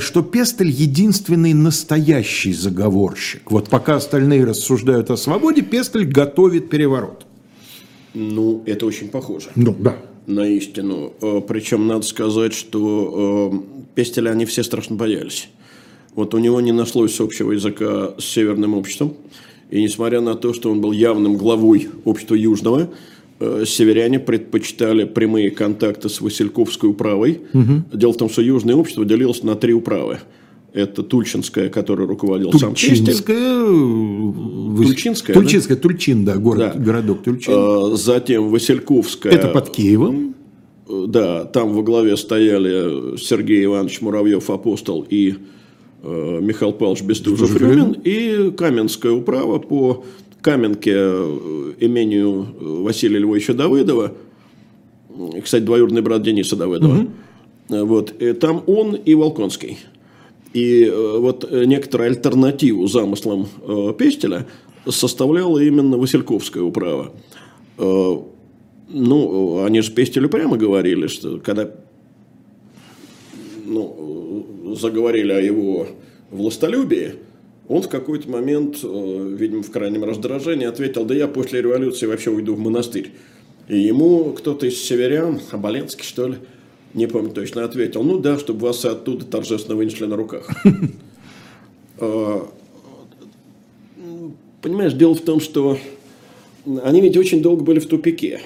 [0.01, 3.51] что Пестель единственный настоящий заговорщик.
[3.51, 7.27] Вот пока остальные рассуждают о свободе, Пестель готовит переворот.
[8.15, 9.51] Ну, это очень похоже.
[9.55, 9.97] Ну, да.
[10.27, 11.13] На истину.
[11.21, 15.49] Э, Причем надо сказать, что э, Пестеля они все страшно боялись.
[16.15, 19.15] Вот у него не нашлось общего языка с северным обществом.
[19.71, 22.91] И несмотря на то, что он был явным главой общества Южного,
[23.41, 27.41] э, северяне предпочитали прямые контакты с Васильковской управой.
[27.53, 27.97] Угу.
[27.97, 30.19] Дело в том, что Южное общество делилось на три управы–
[30.73, 35.35] это Тульчинская, которая руководил Тульчинская, сам Тульчинская.
[35.35, 35.83] Тульчинская, да?
[35.83, 36.81] Тульчин, да, город, да.
[36.81, 37.53] городок Тульчин.
[37.55, 39.33] А, затем Васильковская.
[39.33, 40.35] Это под Киевом.
[40.89, 45.37] Да, там во главе стояли Сергей Иванович Муравьев, апостол, и
[46.03, 50.05] э, Михаил Павлович Бестужев-Рюмин, и Каменская управа по
[50.43, 52.47] Каменке э, имению
[52.83, 54.13] Василия Львовича Давыдова,
[55.43, 57.07] кстати, двоюродный брат Дениса Давыдова.
[57.69, 57.87] Угу.
[57.87, 59.79] Вот, и там он и Волконский.
[60.53, 64.47] И э, вот э, некоторую альтернативу замыслам э, Пестеля
[64.87, 67.13] составляла именно Васильковская управа.
[67.79, 71.71] Ну, они же Пестелю прямо говорили, что когда
[73.65, 75.87] ну, заговорили о его
[76.31, 77.15] властолюбии,
[77.69, 82.55] он в какой-то момент, видимо, в крайнем раздражении ответил, да я после революции вообще уйду
[82.55, 83.13] в монастырь.
[83.69, 86.37] И ему кто-то из северян, Оболенский, что ли,
[86.95, 90.49] не помню точно, ответил, ну да, чтобы вас оттуда торжественно вынесли на руках.
[92.05, 92.49] А,
[94.61, 95.79] понимаешь, дело в том, что
[96.83, 98.41] они ведь очень долго были в тупике.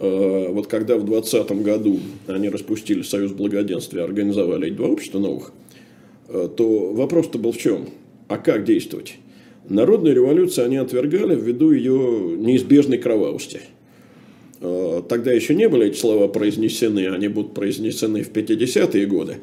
[0.00, 5.52] А, вот когда в 20 году они распустили Союз Благоденствия, организовали эти два общества новых,
[6.28, 7.90] а, то вопрос-то был в чем?
[8.26, 9.14] А как действовать?
[9.68, 13.60] Народную революцию они отвергали ввиду ее неизбежной кровавости–
[14.60, 19.38] тогда еще не были эти слова произнесены, они будут произнесены в 50-е годы.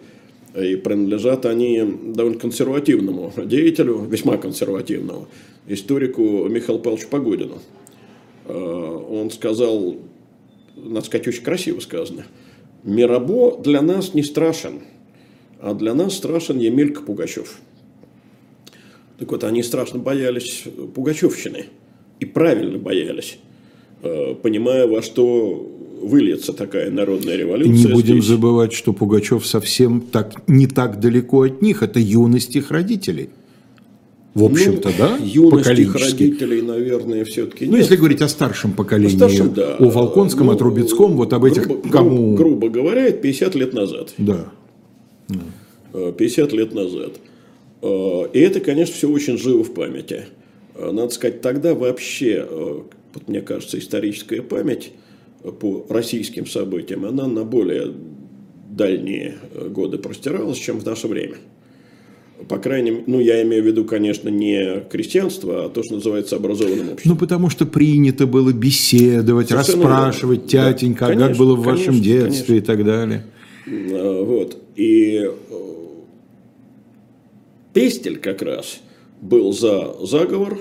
[0.56, 5.28] И принадлежат они довольно консервативному деятелю, весьма консервативному,
[5.68, 7.60] историку Михаилу Павловичу Погодину.
[8.46, 9.98] Э, он сказал,
[10.78, 12.26] надо сказать, очень красиво сказано,
[12.84, 14.82] «Мирабо для нас не страшен,
[15.60, 17.60] а для нас страшен Емелька Пугачев».
[19.18, 20.64] Так вот, они страшно боялись
[20.94, 21.66] Пугачевщины.
[22.20, 23.40] И правильно боялись.
[24.06, 25.68] Э, понимая, во что
[26.02, 27.74] выльется такая народная революция.
[27.74, 28.26] Не будем здесь.
[28.26, 31.82] забывать, что Пугачев совсем так, не так далеко от них.
[31.82, 33.30] Это юность их родителей.
[34.36, 35.18] В общем-то, ну, да?
[35.24, 39.78] Юность их родителей, наверное, все-таки Ну, если говорить о старшем поколении, о, старшем, да.
[39.78, 42.36] о Волконском, ну, о Трубецком, вот об этих, грубо, кому...
[42.36, 44.14] Грубо, грубо говоря, 50 лет назад.
[44.18, 44.52] Да.
[45.94, 47.14] 50 лет назад.
[47.82, 50.26] И это, конечно, все очень живо в памяти.
[50.78, 52.46] Надо сказать, тогда вообще,
[53.16, 54.92] вот мне кажется, историческая память
[55.60, 57.94] по российским событиям, она на более
[58.70, 59.36] дальние
[59.70, 61.36] годы простиралась, чем в наше время.
[62.50, 66.36] По крайней мере, ну, я имею в виду, конечно, не крестьянство, а то, что называется
[66.36, 67.14] образованным обществом.
[67.14, 70.74] Ну, потому что принято было беседовать, Совершенно расспрашивать, верно.
[70.74, 72.54] тятенька, да, конечно, как было в вашем конечно, детстве конечно.
[72.56, 73.26] и так далее.
[73.66, 74.58] Вот.
[74.76, 75.32] И
[77.74, 78.80] Пестель как раз
[79.22, 80.60] был за заговор,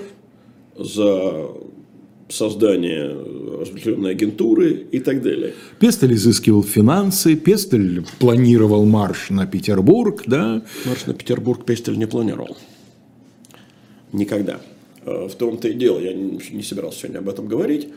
[0.77, 1.49] за
[2.29, 3.15] создание
[3.59, 5.53] разветвленной агентуры и так далее.
[5.79, 10.63] Пестель изыскивал финансы, Пестель планировал марш на Петербург, да?
[10.85, 12.57] Марш на Петербург Пестель не планировал.
[14.11, 14.59] Никогда.
[15.05, 17.89] А, в том-то и дело, я не собирался сегодня об этом говорить.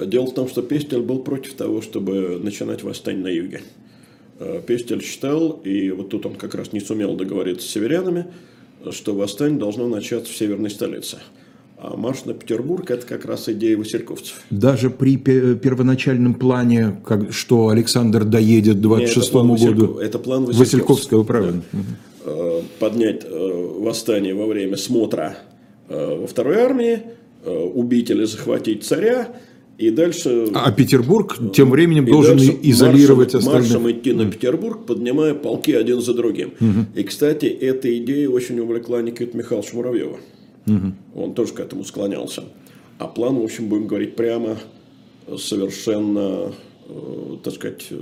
[0.00, 3.60] Дело в том, что Пестель был против того, чтобы начинать восстание на юге.
[4.38, 8.26] А, Пестель считал, и вот тут он как раз не сумел договориться с северянами,
[8.90, 11.18] что восстание должно начаться в северной столице.
[11.86, 14.40] А марш на Петербург– это как раз идея васильковцев.
[14.48, 19.98] Даже при первоначальном плане, как, что Александр доедет к 26 году.
[19.98, 21.62] Это план Васильковского, правильно.
[22.24, 22.32] Да.
[22.78, 25.36] Поднять э, восстание во время смотра
[25.90, 27.02] э, во второй армии,
[27.44, 29.28] убить или захватить царя,
[29.76, 30.48] и дальше...
[30.54, 33.72] А Петербург тем временем должен изолировать маршем, остальных.
[33.72, 36.54] Маршем идти на Петербург, поднимая полки один за другим.
[36.58, 36.86] Угу.
[36.94, 40.16] И, кстати, эта идея очень увлекла Никита Михайловича Муравьева.
[40.66, 41.22] Угу.
[41.22, 42.44] Он тоже к этому склонялся.
[42.98, 44.56] А план, в общем, будем говорить прямо,
[45.38, 46.52] совершенно,
[46.88, 47.98] э, так сказать, э,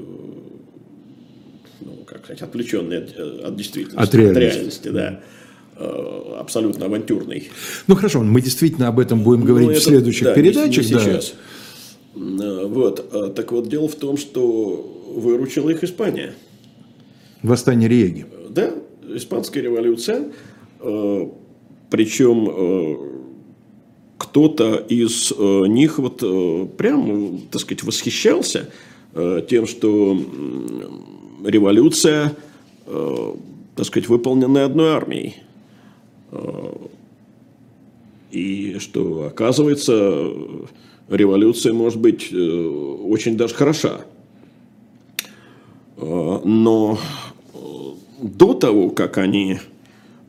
[1.81, 4.09] ну, как сказать, отвлеченный от, от действительности.
[4.09, 4.49] От реальности.
[4.49, 5.21] От реальности да.
[5.77, 7.51] Э, абсолютно авантюрный.
[7.87, 10.85] Ну хорошо, мы действительно об этом будем говорить ну, это, в следующих да, передачах.
[10.85, 11.35] Не, не сейчас.
[12.15, 12.67] Да.
[12.67, 13.35] Вот.
[13.35, 16.35] Так вот, дело в том, что выручила их Испания.
[17.43, 18.27] Восстание Риеги.
[18.51, 18.75] Да,
[19.09, 20.31] испанская революция.
[21.93, 22.99] Причем
[24.17, 26.21] кто-то из них вот
[26.79, 28.71] прям, так сказать, восхищался
[29.15, 30.19] тем, что
[31.45, 32.35] революция,
[32.87, 35.37] так сказать, выполнена одной армией.
[38.31, 40.33] И что, оказывается,
[41.11, 44.01] революция может быть очень даже хороша.
[45.99, 46.99] Но
[48.23, 49.59] до того, как они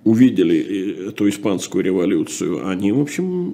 [0.04, 3.54] увидели эту испанскую революцию, они, в общем,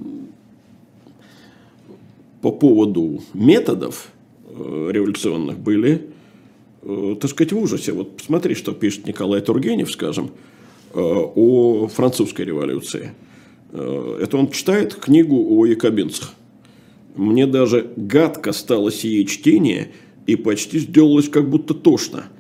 [2.41, 4.11] по поводу методов
[4.47, 6.07] революционных были,
[6.81, 7.91] так сказать, в ужасе.
[7.91, 10.31] Вот посмотри, что пишет Николай Тургенев, скажем,
[10.93, 13.11] о французской революции.
[13.71, 16.33] Это он читает книгу о якобинцах.
[17.15, 19.91] Мне даже гадко стало сие чтение,
[20.25, 22.25] и почти сделалось как будто тошно–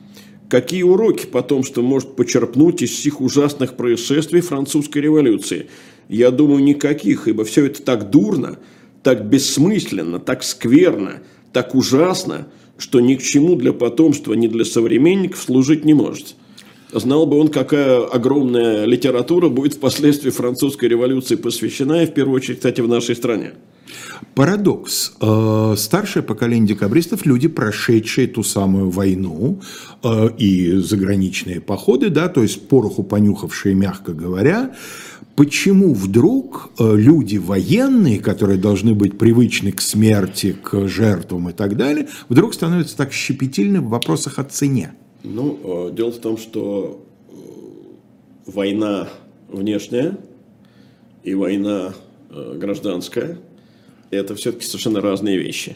[0.49, 5.67] Какие уроки потомство может почерпнуть из всех ужасных происшествий французской революции?
[6.07, 8.57] Я думаю, никаких, ибо все это так дурно,
[9.03, 11.21] так бессмысленно, так скверно,
[11.53, 12.47] так ужасно,
[12.79, 16.35] что ни к чему для потомства, ни для современников служить не может.
[16.91, 22.57] Знал бы он, какая огромная литература будет впоследствии французской революции посвящена, и в первую очередь,
[22.57, 23.53] кстати, в нашей стране.
[24.35, 25.17] Парадокс.
[25.21, 29.59] Э, старшее поколение декабристов– люди, прошедшие ту самую войну
[30.03, 34.73] э, и заграничные походы, да, то есть пороху понюхавшие, мягко говоря.
[35.35, 41.75] Почему вдруг э, люди военные, которые должны быть привычны к смерти, к жертвам и так
[41.75, 44.93] далее, вдруг становятся так щепетильны в вопросах о цене?
[45.23, 47.05] Ну, дело в том, что
[48.45, 49.09] война
[49.49, 50.17] внешняя
[51.23, 51.93] и война
[52.29, 53.37] гражданская–
[54.11, 55.75] это все-таки совершенно разные вещи.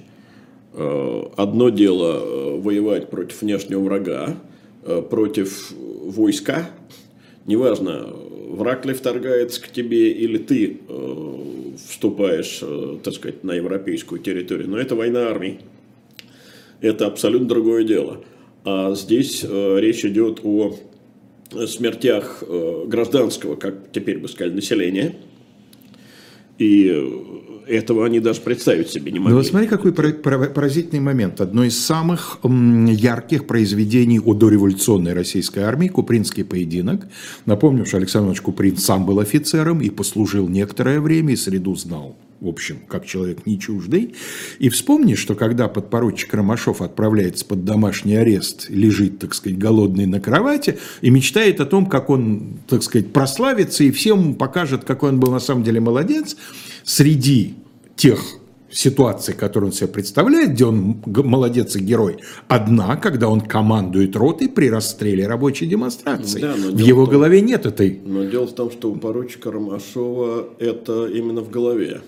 [0.73, 4.35] Э, одно дело э, воевать против внешнего врага,
[4.83, 6.69] э, против войска,
[7.45, 8.07] неважно,
[8.49, 10.79] враг ли вторгается к тебе или ты
[11.87, 12.61] вступаешь,
[13.03, 15.59] так сказать, на европейскую территорию, но это война армий.
[16.81, 18.23] Это абсолютно другое дело.
[18.63, 20.75] А здесь речь идет о
[21.65, 22.43] смертях
[22.85, 25.15] гражданского, как теперь бы сказали, населения.
[26.59, 26.91] И
[27.67, 29.33] этого они даже представить себе не могли.
[29.33, 31.41] Ну вот смотри, какой поразительный момент.
[31.41, 37.07] Одно из самых ярких произведений о дореволюционной российской армии– Купринский поединок.
[37.45, 42.15] Напомню, что Александр Иванович Куприн сам был офицером и послужил некоторое время, и среду знал
[42.43, 44.15] в общем, как человек не чуждый.
[44.59, 50.19] И вспомни, что когда подпоручик Ромашов отправляется под домашний арест, лежит, так сказать, голодный на
[50.19, 55.21] кровати и мечтает о том, как он, так сказать, прославится и всем покажет, какой он
[55.21, 56.35] был на самом деле молодец,
[56.83, 57.55] среди
[57.95, 58.19] тех
[58.73, 62.17] ситуации, которую он себе представляет, где он молодец и герой,
[62.47, 66.41] одна, когда он командует ротой при расстреле рабочей демонстрации.
[66.41, 68.01] Да, в его том, голове нет этой...
[68.03, 72.01] Но дело в том, что у поручика Ромашова это именно в голове.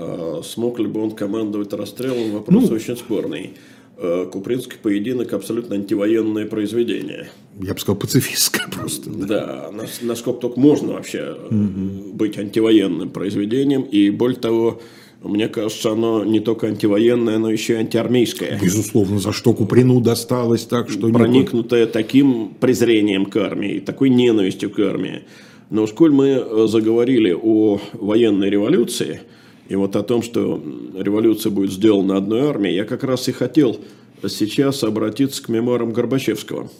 [0.00, 3.54] А смог ли бы он командовать расстрелом, вопрос ну, очень спорный.
[3.96, 7.30] А Купринский поединок абсолютно антивоенное произведение.
[7.60, 9.10] Я бы сказал, пацифистское просто.
[9.10, 12.12] Да, да насколько только можно вообще угу.
[12.14, 13.82] быть антивоенным произведением.
[13.82, 14.80] И более того,
[15.22, 18.60] мне кажется, оно не только антивоенное, но еще и антиармейское.
[18.62, 21.08] Безусловно, за что Куприну досталось так, что...
[21.08, 21.92] Проникнутое не...
[21.92, 25.22] таким презрением к армии, такой ненавистью к армии.
[25.70, 29.20] Но сколь мы э, заговорили о военной революции,
[29.68, 30.62] и вот о том, что
[30.96, 33.78] революция будет сделана одной армией, я как раз и хотел
[34.26, 36.70] сейчас обратиться к мемуарам Горбачевского.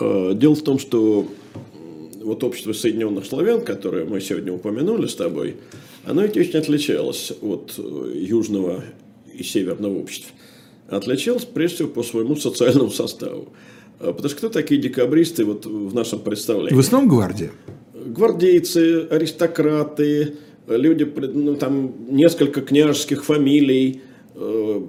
[0.00, 1.26] Э, дело в том, что
[2.22, 5.56] вот общество Соединенных Славян, которое мы сегодня упомянули с тобой,
[6.04, 8.84] оно ведь очень отличалось от э, южного
[9.32, 10.32] и северного общества.
[10.88, 13.48] Отличалось прежде всего по своему социальному составу.
[14.00, 16.74] А, потому что кто такие декабристы вот в нашем представлении?
[16.74, 17.50] В основном гвардия.
[17.94, 20.36] Гвардейцы, аристократы,
[20.76, 24.02] люди, ну, там несколько княжеских фамилий,
[24.34, 24.80] э,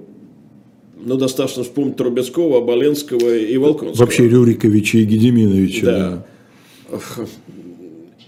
[1.02, 4.04] ну, достаточно вспомнить Трубецкого, Оболенского и Волконского.
[4.04, 5.86] Вообще Рюриковича и Гедеминовича.
[5.86, 6.26] Да.
[6.90, 6.98] да.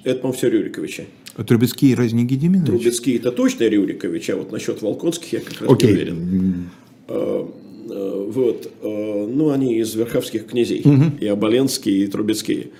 [0.04, 1.06] Это, по-моему, все Рюриковичи.
[1.34, 2.66] А Трубецкий разве не Гедеминович?
[2.66, 5.86] Трубецкий это точно Рюрикович, а вот насчет Волконских я как раз okay.
[5.86, 6.70] не уверен.
[7.08, 7.52] А,
[7.90, 8.70] а, вот.
[8.82, 10.82] А, ну, они из верховских князей.
[10.84, 11.18] Угу.
[11.20, 12.70] И Оболенские, и Трубецкие.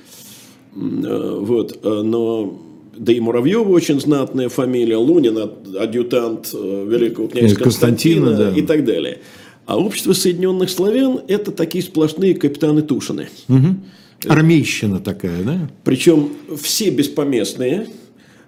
[0.75, 1.81] Вот.
[1.83, 5.38] Но да и Муравьева очень знатная фамилия, Лунин,
[5.78, 8.59] адъютант э, великого князя Константина, Константина да.
[8.59, 9.18] и так далее.
[9.66, 13.28] А общество Соединенных Славян– это такие сплошные капитаны Тушины.
[13.49, 13.76] Угу.
[14.28, 15.70] Армейщина такая, да?
[15.84, 17.86] Причем все беспоместные–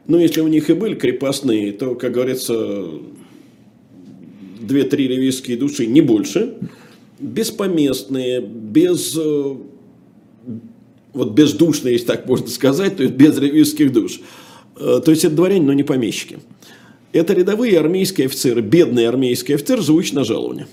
[0.06, 2.86] ну, если у них и были крепостные, то, как говорится,
[4.60, 6.54] две-три ревизские души, не больше,
[7.18, 9.54] беспоместные, без, э,
[11.14, 14.20] вот бездушные, если так можно сказать, то есть без ревизских душ.
[14.76, 16.40] Э, то есть это дворяне, но не помещики.
[17.12, 20.66] Это рядовые армейские офицеры, бедные армейские офицеры, живущие на жалование.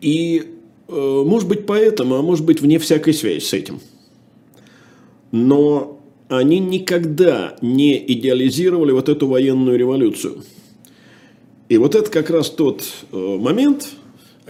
[0.00, 0.44] И,
[0.88, 3.80] э, может быть, поэтому, а может быть, вне всякой связи с этим.
[5.32, 10.44] Но они никогда не идеализировали вот эту военную революцию.
[11.68, 13.88] И вот это как раз тот э, момент,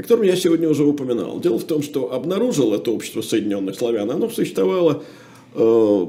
[0.01, 1.41] о котором я сегодня уже упоминал.
[1.41, 5.03] Дело в том, что обнаружил это общество Соединенных Славян, оно существовало
[5.55, 6.07] э,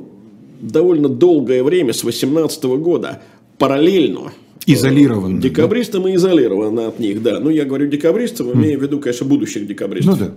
[0.62, 3.22] довольно долгое время, с 18 года,
[3.58, 4.34] параллельно
[4.66, 5.40] Изолировано.
[5.40, 6.12] Э, декабристам да?
[6.12, 7.40] и изолировано от них, да.
[7.40, 10.20] Ну, я говорю декабристам, имею в виду, конечно, будущих декабристов.
[10.20, 10.34] Ну, да.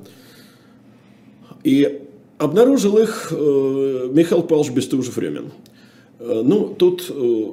[1.63, 2.01] И
[2.39, 5.53] Обнаружил их э, Михаил Павлович Бестужев-Ремин.
[6.19, 7.45] Э, ну, тут э,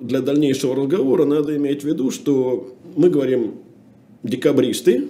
[0.00, 3.54] для дальнейшего разговора надо иметь в виду, что мы говорим
[4.22, 5.08] декабристы,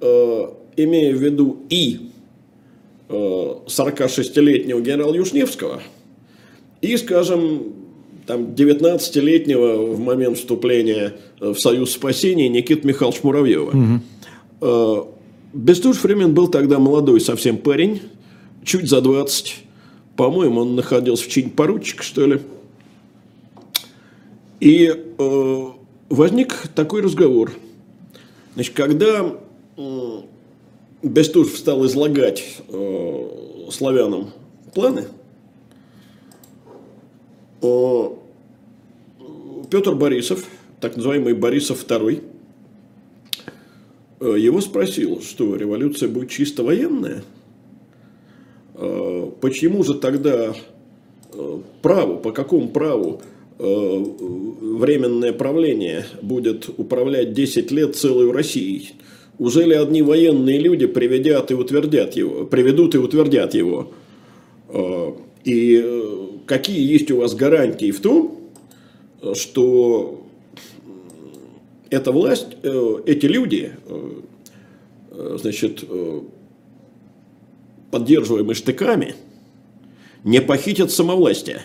[0.00, 2.10] имея в виду и
[3.08, 5.82] 46-летнего генерала Юшневского,
[6.80, 7.74] и, скажем,
[8.26, 14.00] там 19-летнего в момент вступления в Союз спасения Никита Михайлович Муравьева.
[14.60, 15.08] Угу.
[15.52, 18.00] Бестужев Фремен был тогда молодой совсем парень,
[18.64, 19.56] чуть за 20.
[20.16, 22.40] По-моему, он находился в чине поручика, что ли.
[24.60, 25.66] И э,
[26.08, 27.52] возник такой разговор.
[28.54, 29.36] Значит, когда э,
[31.02, 34.30] Бестужев стал излагать э, славянам
[34.74, 35.06] планы,
[37.62, 38.08] э,
[39.70, 40.44] Петр Борисов,
[40.80, 42.22] так называемый Борисов II,
[44.20, 47.24] Э, его спросил, что революция будет чисто военная.
[48.74, 50.54] Э, почему же тогда
[51.32, 53.22] э, праву, по какому праву
[53.62, 58.92] временное правление будет управлять 10 лет целой Россией?
[59.40, 63.90] Уже ли одни военные люди приведят и утвердят его, приведут и утвердят его?
[65.44, 68.38] И какие есть у вас гарантии в том,
[69.32, 70.22] что
[71.88, 74.12] эта власть, э, эти люди, э,
[75.10, 75.84] э, значит,
[77.90, 79.14] поддерживаемые штыками,
[80.22, 81.62] не похитят самовластие.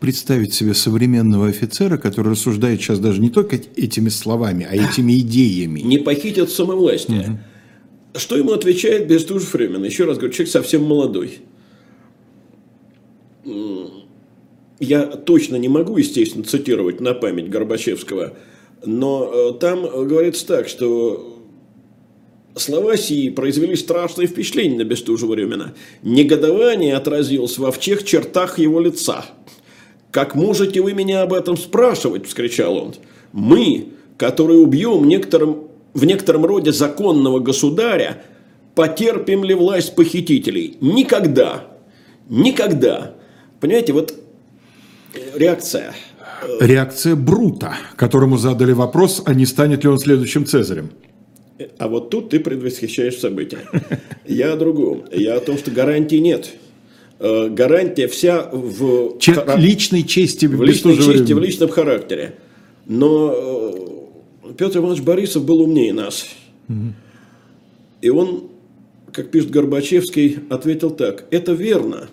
[0.00, 5.80] Представить себе современного офицера, который рассуждает сейчас даже не только этими словами, а этими идеями.
[5.80, 7.20] Не похитят самовластие.
[7.20, 8.18] Угу.
[8.18, 9.84] Что ему отвечает Бестужев Фремен?
[9.84, 11.40] Еще раз говорю, человек совсем молодой.
[14.80, 18.32] я точно не могу, естественно, цитировать на память Горбачевского,
[18.84, 21.44] но э, там говорится так, что
[22.56, 25.74] слова сии произвели страшное впечатление на Бестужева-Рюмина.
[26.02, 29.26] Негодование отразилось во всех чертах его лица.
[30.10, 32.94] «Как можете вы меня об этом спрашивать?»– вскричал он.
[33.32, 38.22] «Мы, которые убьем некоторым, в некотором роде законного государя,
[38.74, 40.76] потерпим ли власть похитителей?
[40.80, 41.64] Никогда.
[42.28, 43.14] Никогда.
[43.60, 44.14] Понимаете, вот
[45.34, 45.94] реакция.
[46.60, 50.90] Реакция Брута, которому задали вопрос, а не станет ли он следующим Цезарем.
[51.78, 53.58] А вот тут ты предвосхищаешь события.
[54.26, 55.04] Я о другом.
[55.12, 56.50] Я о том, что гарантии нет.
[57.20, 59.18] Э, гарантия вся в...
[59.18, 59.58] Че- хара...
[59.58, 60.46] Личной чести.
[60.46, 62.36] В личной чести, в личном характере.
[62.86, 63.34] Но
[64.46, 66.26] э, Петр Иванович Борисов был умнее нас.
[66.70, 66.94] Угу.
[68.00, 68.48] И он,
[69.12, 71.26] как пишет Горбачевский, ответил так.
[71.30, 72.08] Это верно,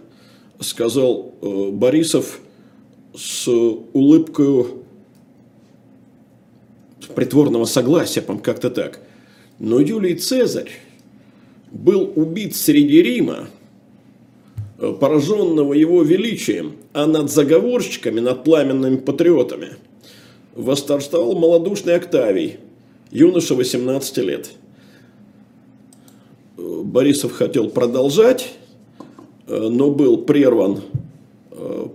[0.60, 2.41] сказал э, Борисов
[3.16, 4.66] с улыбкой
[7.16, 8.99] притворного согласия, как-то так.
[9.58, 10.72] Но Юлий Цезарь
[11.72, 13.47] был убит среди Рима,
[14.78, 19.69] пораженного его величием, а над заговорщиками, над пламенными патриотами
[20.55, 22.57] восторжествовал малодушный Октавий,
[23.11, 24.51] юноша 18 лет.
[26.57, 28.53] Э, Борисов хотел продолжать,
[29.47, 30.82] э, но был прерван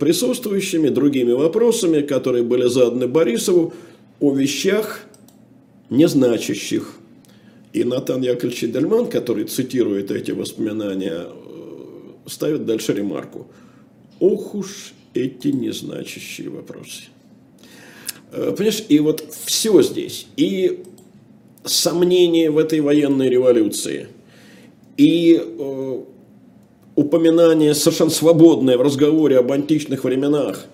[0.00, 3.72] присутствующими, другими вопросами, которые были заданы Борисову
[4.18, 5.02] о вещах,
[5.88, 6.96] незначащих
[7.72, 11.26] и Натан Яковлевич Дельман, который цитирует эти воспоминания,
[12.32, 13.46] ставит дальше ремарку.
[14.20, 17.04] Ох уж эти незначащие вопросы.
[18.32, 20.82] Э, понимаешь, и вот все здесь, и
[21.64, 24.08] сомнения в этой военной революции,
[24.96, 26.00] и э,
[26.96, 30.66] упоминание совершенно свободное в разговоре об античных временах,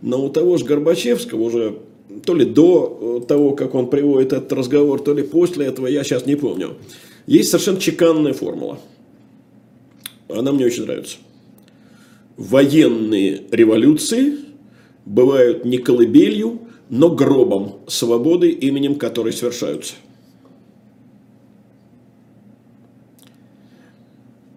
[0.00, 1.78] но у того же Горбачевского уже
[2.24, 6.04] то ли до э, того, как он приводит этот разговор, то ли после этого, я
[6.04, 6.76] сейчас не помню.
[7.26, 8.78] Есть совершенно чеканная формула.
[10.36, 11.16] Она мне очень нравится.
[12.36, 14.38] Военные революции
[15.04, 19.94] бывают не колыбелью, но гробом свободы, именем которой совершаются–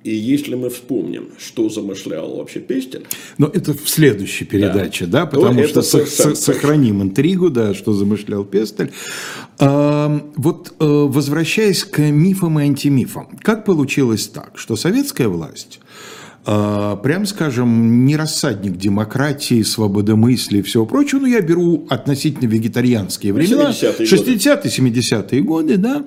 [0.05, 3.07] И если мы вспомним, что замышлял вообще Пестель...
[3.39, 8.45] Но это в следующей передаче, да, да потому что со- сохраним интригу, да, что замышлял
[8.45, 8.91] Пестель.
[9.57, 15.79] А, вот э, возвращаясь к мифам и антимифам, как получилось так, что советская власть
[16.45, 22.47] а, прям скажем, не рассадник демократии, свободы мысли и всего прочего, но я беру относительно
[22.47, 26.05] вегетарианские времена, 60-е, 60-е 70-е годы, да,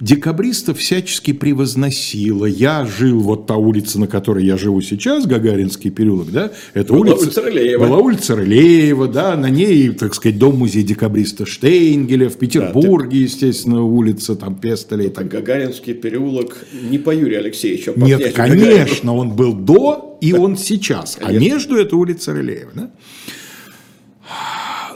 [0.00, 2.46] декабристов всячески превозносила.
[2.46, 7.00] Я жил, вот та улица, на которой я живу сейчас, Гагаринский переулок, да, это была
[7.00, 7.86] улица, улица Рылеева.
[7.86, 13.22] Была улица Рылеева, да, на ней, так сказать, дом-музей декабриста Штейнгеля, в Петербурге, да, ты...
[13.22, 15.08] естественно, улица там Пестеля.
[15.10, 16.56] Так Гагаринский переулок
[16.90, 19.16] не по Юрию Алексеевичу, а по Нет, конечно, Гагарину.
[19.16, 22.90] он был до, и он сейчас, а между это улица Рылеева, да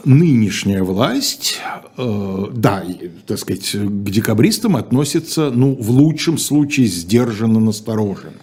[0.05, 1.59] нынешняя власть,
[1.97, 2.85] э, да,
[3.27, 8.35] так сказать, к декабристам относится, ну, в лучшем случае, сдержанно, настороженно.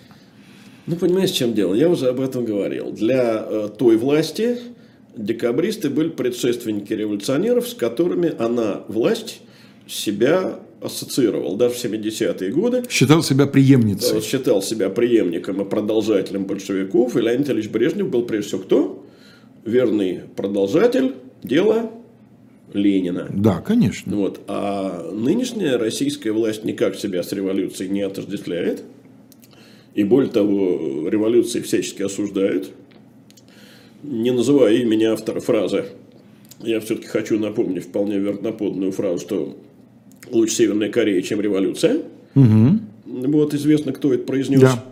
[0.88, 1.74] Ну, понимаешь, в чем дело?
[1.74, 2.92] Я уже об этом говорил.
[2.92, 4.58] Для э, той власти
[5.18, 9.42] декабристы были предшественники революционеров, с которыми она, власть,
[9.88, 12.84] себя ассоциировал даже в 70-е годы.
[12.90, 14.22] Считал себя преемницей.
[14.22, 17.18] Считал себя преемником и продолжателем большевиков.
[17.18, 19.06] И Леонид Ильич Брежнев был прежде всего кто?
[19.66, 21.92] Верный продолжатель дело
[22.74, 23.28] Ленина.
[23.34, 24.16] Да, конечно.
[24.16, 24.42] Вот.
[24.48, 28.84] А нынешняя российская власть никак себя с революцией не отождествляет.
[29.94, 32.72] И более того, революции всячески осуждают.
[34.04, 35.86] Не называя имени автора фразы,
[36.62, 39.58] я все-таки хочу напомнить вполне верноподную фразу, что
[40.30, 42.02] лучше Северная Корея, чем революция.
[42.36, 42.80] Угу.
[43.06, 44.62] Вот известно, кто это произнес.
[44.62, 44.84] Да.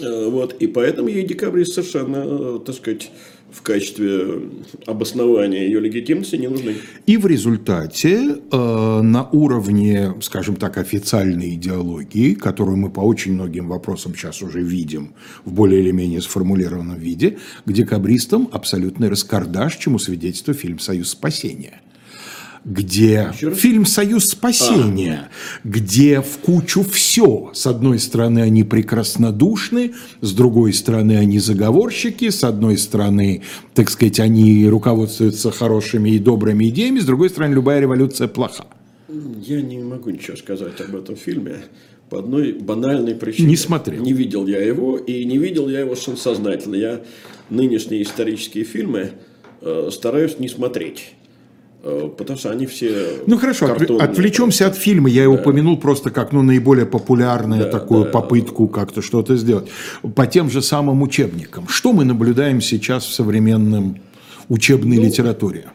[0.00, 3.10] Э, вот, и поэтому ей декабрист совершенно, э, так сказать,
[3.50, 4.42] в качестве
[4.86, 6.76] обоснования ее легитимности не нужны.
[7.06, 13.68] И в результате э, на уровне, скажем так, официальной идеологии, которую мы по очень многим
[13.68, 19.98] вопросам сейчас уже видим в более или менее сформулированном виде, к декабристам абсолютный раскардаш, чему
[19.98, 21.80] свидетельствует фильм «Союз спасения»
[22.64, 25.68] где фильм «Союз спасения», а.
[25.68, 27.50] где в кучу все.
[27.54, 33.42] С одной стороны, они прекраснодушны, с другой стороны, они заговорщики, с одной стороны,
[33.74, 38.66] так сказать, они руководствуются хорошими и добрыми идеями, с другой стороны, любая революция плоха.
[39.08, 41.64] Я не могу ничего сказать об этом фильме,
[42.10, 43.48] По одной банальной причине.
[43.48, 44.02] Не смотрел.
[44.02, 46.74] Не видел я его, и не видел я его сознательно.
[46.74, 47.00] Я
[47.50, 49.12] нынешние исторические фильмы
[49.60, 51.14] э, стараюсь не смотреть.
[51.82, 54.04] Э, потому что они все Ну хорошо, картонные.
[54.04, 55.08] отвлечемся от фильма.
[55.08, 58.10] Я его упомянул просто как ну, наиболее популярную Да, такую да.
[58.10, 59.68] попытку как-то что-то сделать.
[60.16, 61.68] По тем же самым учебникам.
[61.68, 64.00] Что мы наблюдаем сейчас в современном
[64.48, 65.66] учебной Ну, литературе?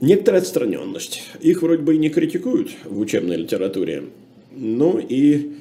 [0.00, 1.22] Некоторая отстраненность.
[1.40, 4.04] Их вроде бы и не критикуют в учебной литературе,
[4.56, 5.52] но и,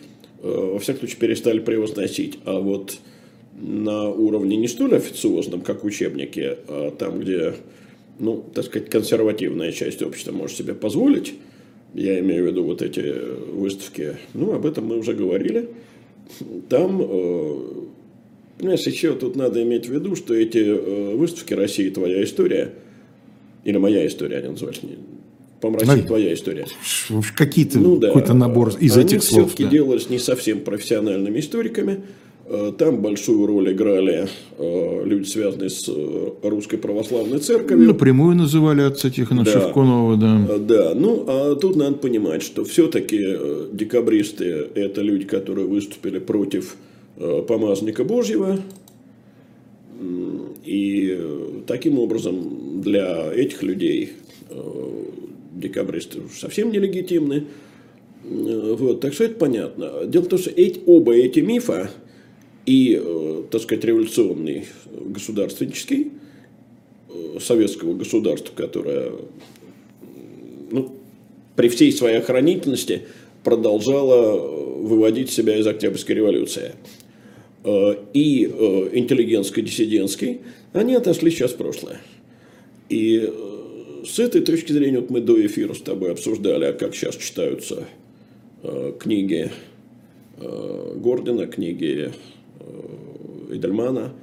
[0.41, 2.39] э, во всяком случае, перестали превозносить.
[2.45, 2.97] А вот
[3.61, 7.53] на уровне не столь официозном, как учебники, а там, где,
[8.21, 11.33] ну, так сказать, консервативная часть общества может себе позволить,
[11.93, 13.03] я имею в виду вот эти
[13.51, 15.69] выставки, ну, об этом мы уже говорили,
[16.69, 17.55] там, э,
[18.57, 21.91] понимаешь, еще тут надо иметь в виду, что эти э, выставки «Россия.
[21.91, 22.71] Твоя история»
[23.65, 24.83] или «Моя история» они называются,
[25.59, 26.07] по-моему, «Россия.
[26.07, 26.67] Твоя история».
[27.35, 28.07] Какие-то, Ну да.
[28.07, 29.47] какой-то набор из Они этих слов.
[29.47, 29.69] все-таки да.
[29.71, 32.01] делались не совсем профессиональными историками.
[32.45, 34.27] Э, Там большую роль играли
[34.57, 37.87] э, люди, связанные с э, русской православной церковью.
[37.87, 39.51] Напрямую называли отца Тихона Да.
[39.51, 40.57] Шевкунова, да.
[40.57, 43.37] Да, ну а тут надо понимать, что все-таки
[43.71, 46.75] декабристы это люди, которые выступили против
[47.47, 48.59] помазника Божьего.
[50.65, 51.19] И
[51.67, 54.13] таким образом для этих людей
[55.53, 57.45] декабристы совсем нелегитимны.
[58.23, 60.05] Вот, так что это понятно.
[60.05, 61.91] Дело в том, что эти, оба эти мифа,
[62.65, 66.11] и, э, так сказать, революционный, государственнический,
[67.09, 69.13] э, советского государства, которое
[70.69, 70.93] ну,
[71.55, 73.03] при всей своей охранительности
[73.43, 76.73] продолжала э, выводить себя из Октябрьской революции.
[77.63, 78.45] И
[78.91, 80.41] интеллигентской, диссидентской,
[80.73, 82.01] они отошли сейчас в прошлое.
[82.89, 83.31] И
[84.03, 87.85] с этой точки зрения, вот мы до эфира с тобой обсуждали, а как сейчас читаются
[88.99, 89.51] книги
[90.39, 92.11] Гордона, книги
[93.51, 94.13] Эдельмана.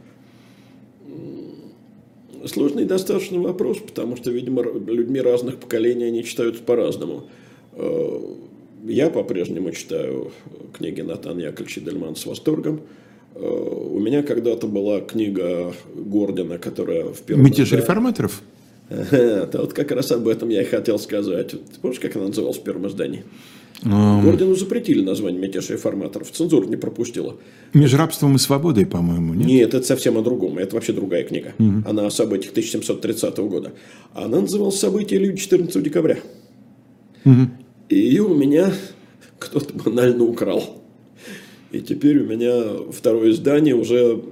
[2.47, 7.25] Сложный достаточно вопрос, потому что, видимо, людьми разных поколений они читаются по-разному.
[7.73, 8.21] Э,
[8.87, 10.31] Я по-прежнему читаю
[10.73, 12.83] книги Натана Яковлевича Эдельмана с восторгом.
[13.35, 18.43] Э, У меня когда-то была книга Гордона, которая в первом Мятеж реформаторов?
[18.89, 21.51] Да вот как раз об этом я и хотел сказать.
[21.51, 23.25] Ты помнишь, как она называлась в первом издании?
[23.83, 26.31] Гордону запретили название «Мятеж реформаторов».
[26.33, 27.37] Цензура не пропустила.
[27.75, 29.47] Между рабством и свободой, по-моему, нет?
[29.47, 30.59] Нет, это совсем о другом.
[30.59, 31.55] Это вообще другая книга.
[31.87, 33.73] Она о событиях 1730 года.
[34.15, 36.19] Она называлась «События люди 14 декабря».
[37.89, 38.73] И ее у меня
[39.39, 40.83] кто-то банально украл.
[41.71, 44.23] И теперь у меня второе издание уже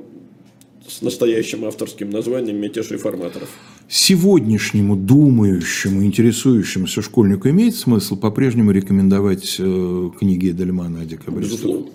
[0.88, 3.50] с настоящим авторским названием «Мятеж реформаторов».
[3.88, 11.52] Сегодняшнему думающему, интересующемуся школьнику имеет смысл по-прежнему рекомендовать э, книги Эдельмана о декабристах?
[11.52, 11.86] Безусловно.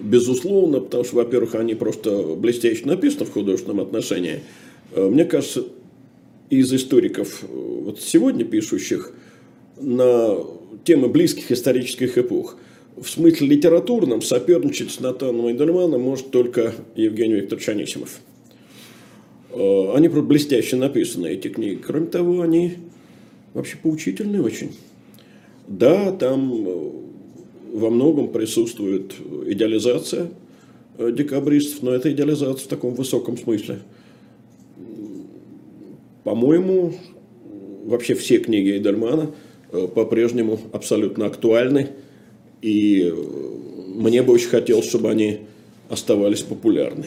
[0.00, 4.40] Безусловно, потому что, во-первых, они просто блестяще написаны в художественном отношении.
[4.92, 5.64] Э, Мне кажется,
[6.48, 9.12] из историков э, вот сегодня пишущих
[9.78, 10.38] на
[10.84, 12.56] темы близких исторических эпох,
[12.96, 18.20] в смысле литературном соперничать с Натаном Эйдельманом может только Евгений Викторович Анисимов.
[19.54, 21.76] Э, Они блестяще написаны, эти книги.
[21.76, 22.74] Кроме того, они
[23.54, 24.72] вообще поучительные очень.
[25.68, 26.90] Да, там э,
[27.72, 29.14] во многом присутствует
[29.46, 30.28] идеализация
[30.98, 33.78] э, декабристов, но это идеализация в таком высоком смысле.
[36.24, 36.94] По-моему,
[37.84, 39.30] вообще все книги Эйдельмана
[39.70, 41.90] э, по-прежнему абсолютно актуальны,
[42.60, 43.14] и
[43.94, 45.40] мне бы очень хотелось, чтобы они
[45.88, 47.06] оставались популярны.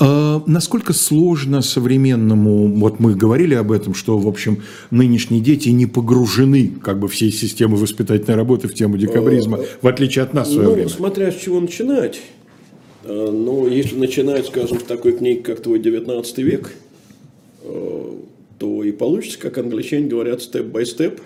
[0.00, 5.86] А насколько сложно современному, вот мы говорили об этом, что, в общем, нынешние дети не
[5.86, 10.52] погружены как бы всей системы воспитательной работы в тему декабризма, в отличие от нас в
[10.52, 10.88] свое Ну, время.
[10.88, 12.20] смотря с чего начинать.
[13.04, 16.72] Э, Ну, если начинать, скажем, с такой книги, как твой 19 век,
[18.58, 21.20] то и получится, как англичане говорят, степ-бай-степ.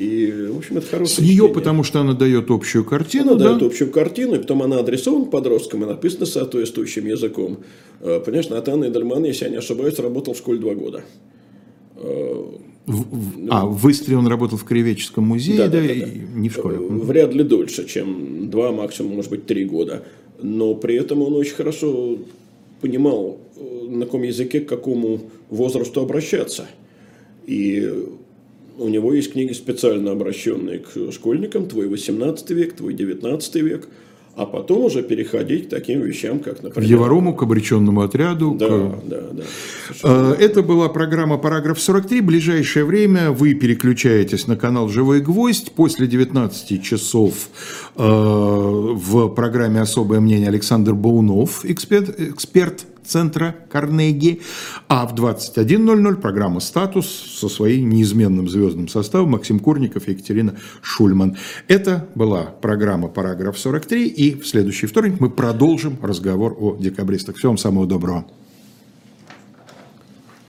[0.00, 1.52] И, в общем, это С хорошее нее, чтение.
[1.54, 3.48] потому что она дает общую картину, Она да?
[3.50, 7.58] дает общую картину, и потом она адресована подросткам и написана соответствующим языком.
[8.00, 11.04] Э, Понимаешь, Натан Эдельман, если я не ошибаюсь, работал в школе два года.
[11.96, 16.48] В- в- а, в Истре он работал в Кривеческом музее, да, Да, да, да, не
[16.48, 16.76] в школе.
[16.76, 20.02] Э, Вряд ли дольше, чем два, максимум, может быть, три года.
[20.42, 22.18] Но при этом он очень хорошо
[22.80, 25.20] понимал, э, на каком языке к какому
[25.50, 26.66] возрасту обращаться.
[27.46, 27.92] И
[28.80, 33.88] у него есть книги, специально обращенные к школьникам, твой 18 век, твой 19 век.
[34.36, 36.90] а потом уже переходить к таким вещам, как, К например...
[36.90, 38.54] Еворому, к обреченному отряду.
[38.58, 39.42] Да, к- да, да.
[39.88, 42.22] совершенно Э, Это была программа «Параграф 43».
[42.22, 45.72] В ближайшее время вы переключаетесь на канал «Живой гвоздь».
[45.72, 47.50] После 19 часов
[47.96, 54.40] э, в программе «Особое мнение» Александр Баунов, эксперт, эксперт центра Карнеги.
[54.88, 61.36] А в 21.00 программа «Статус» со своим неизменным звездным составом Максим Курников и Екатерина Шульман.
[61.68, 64.04] Это была программа «Параграф 43».
[64.04, 67.36] И в следующий вторник мы продолжим разговор о декабристах.
[67.36, 68.26] Всего вам самого доброго.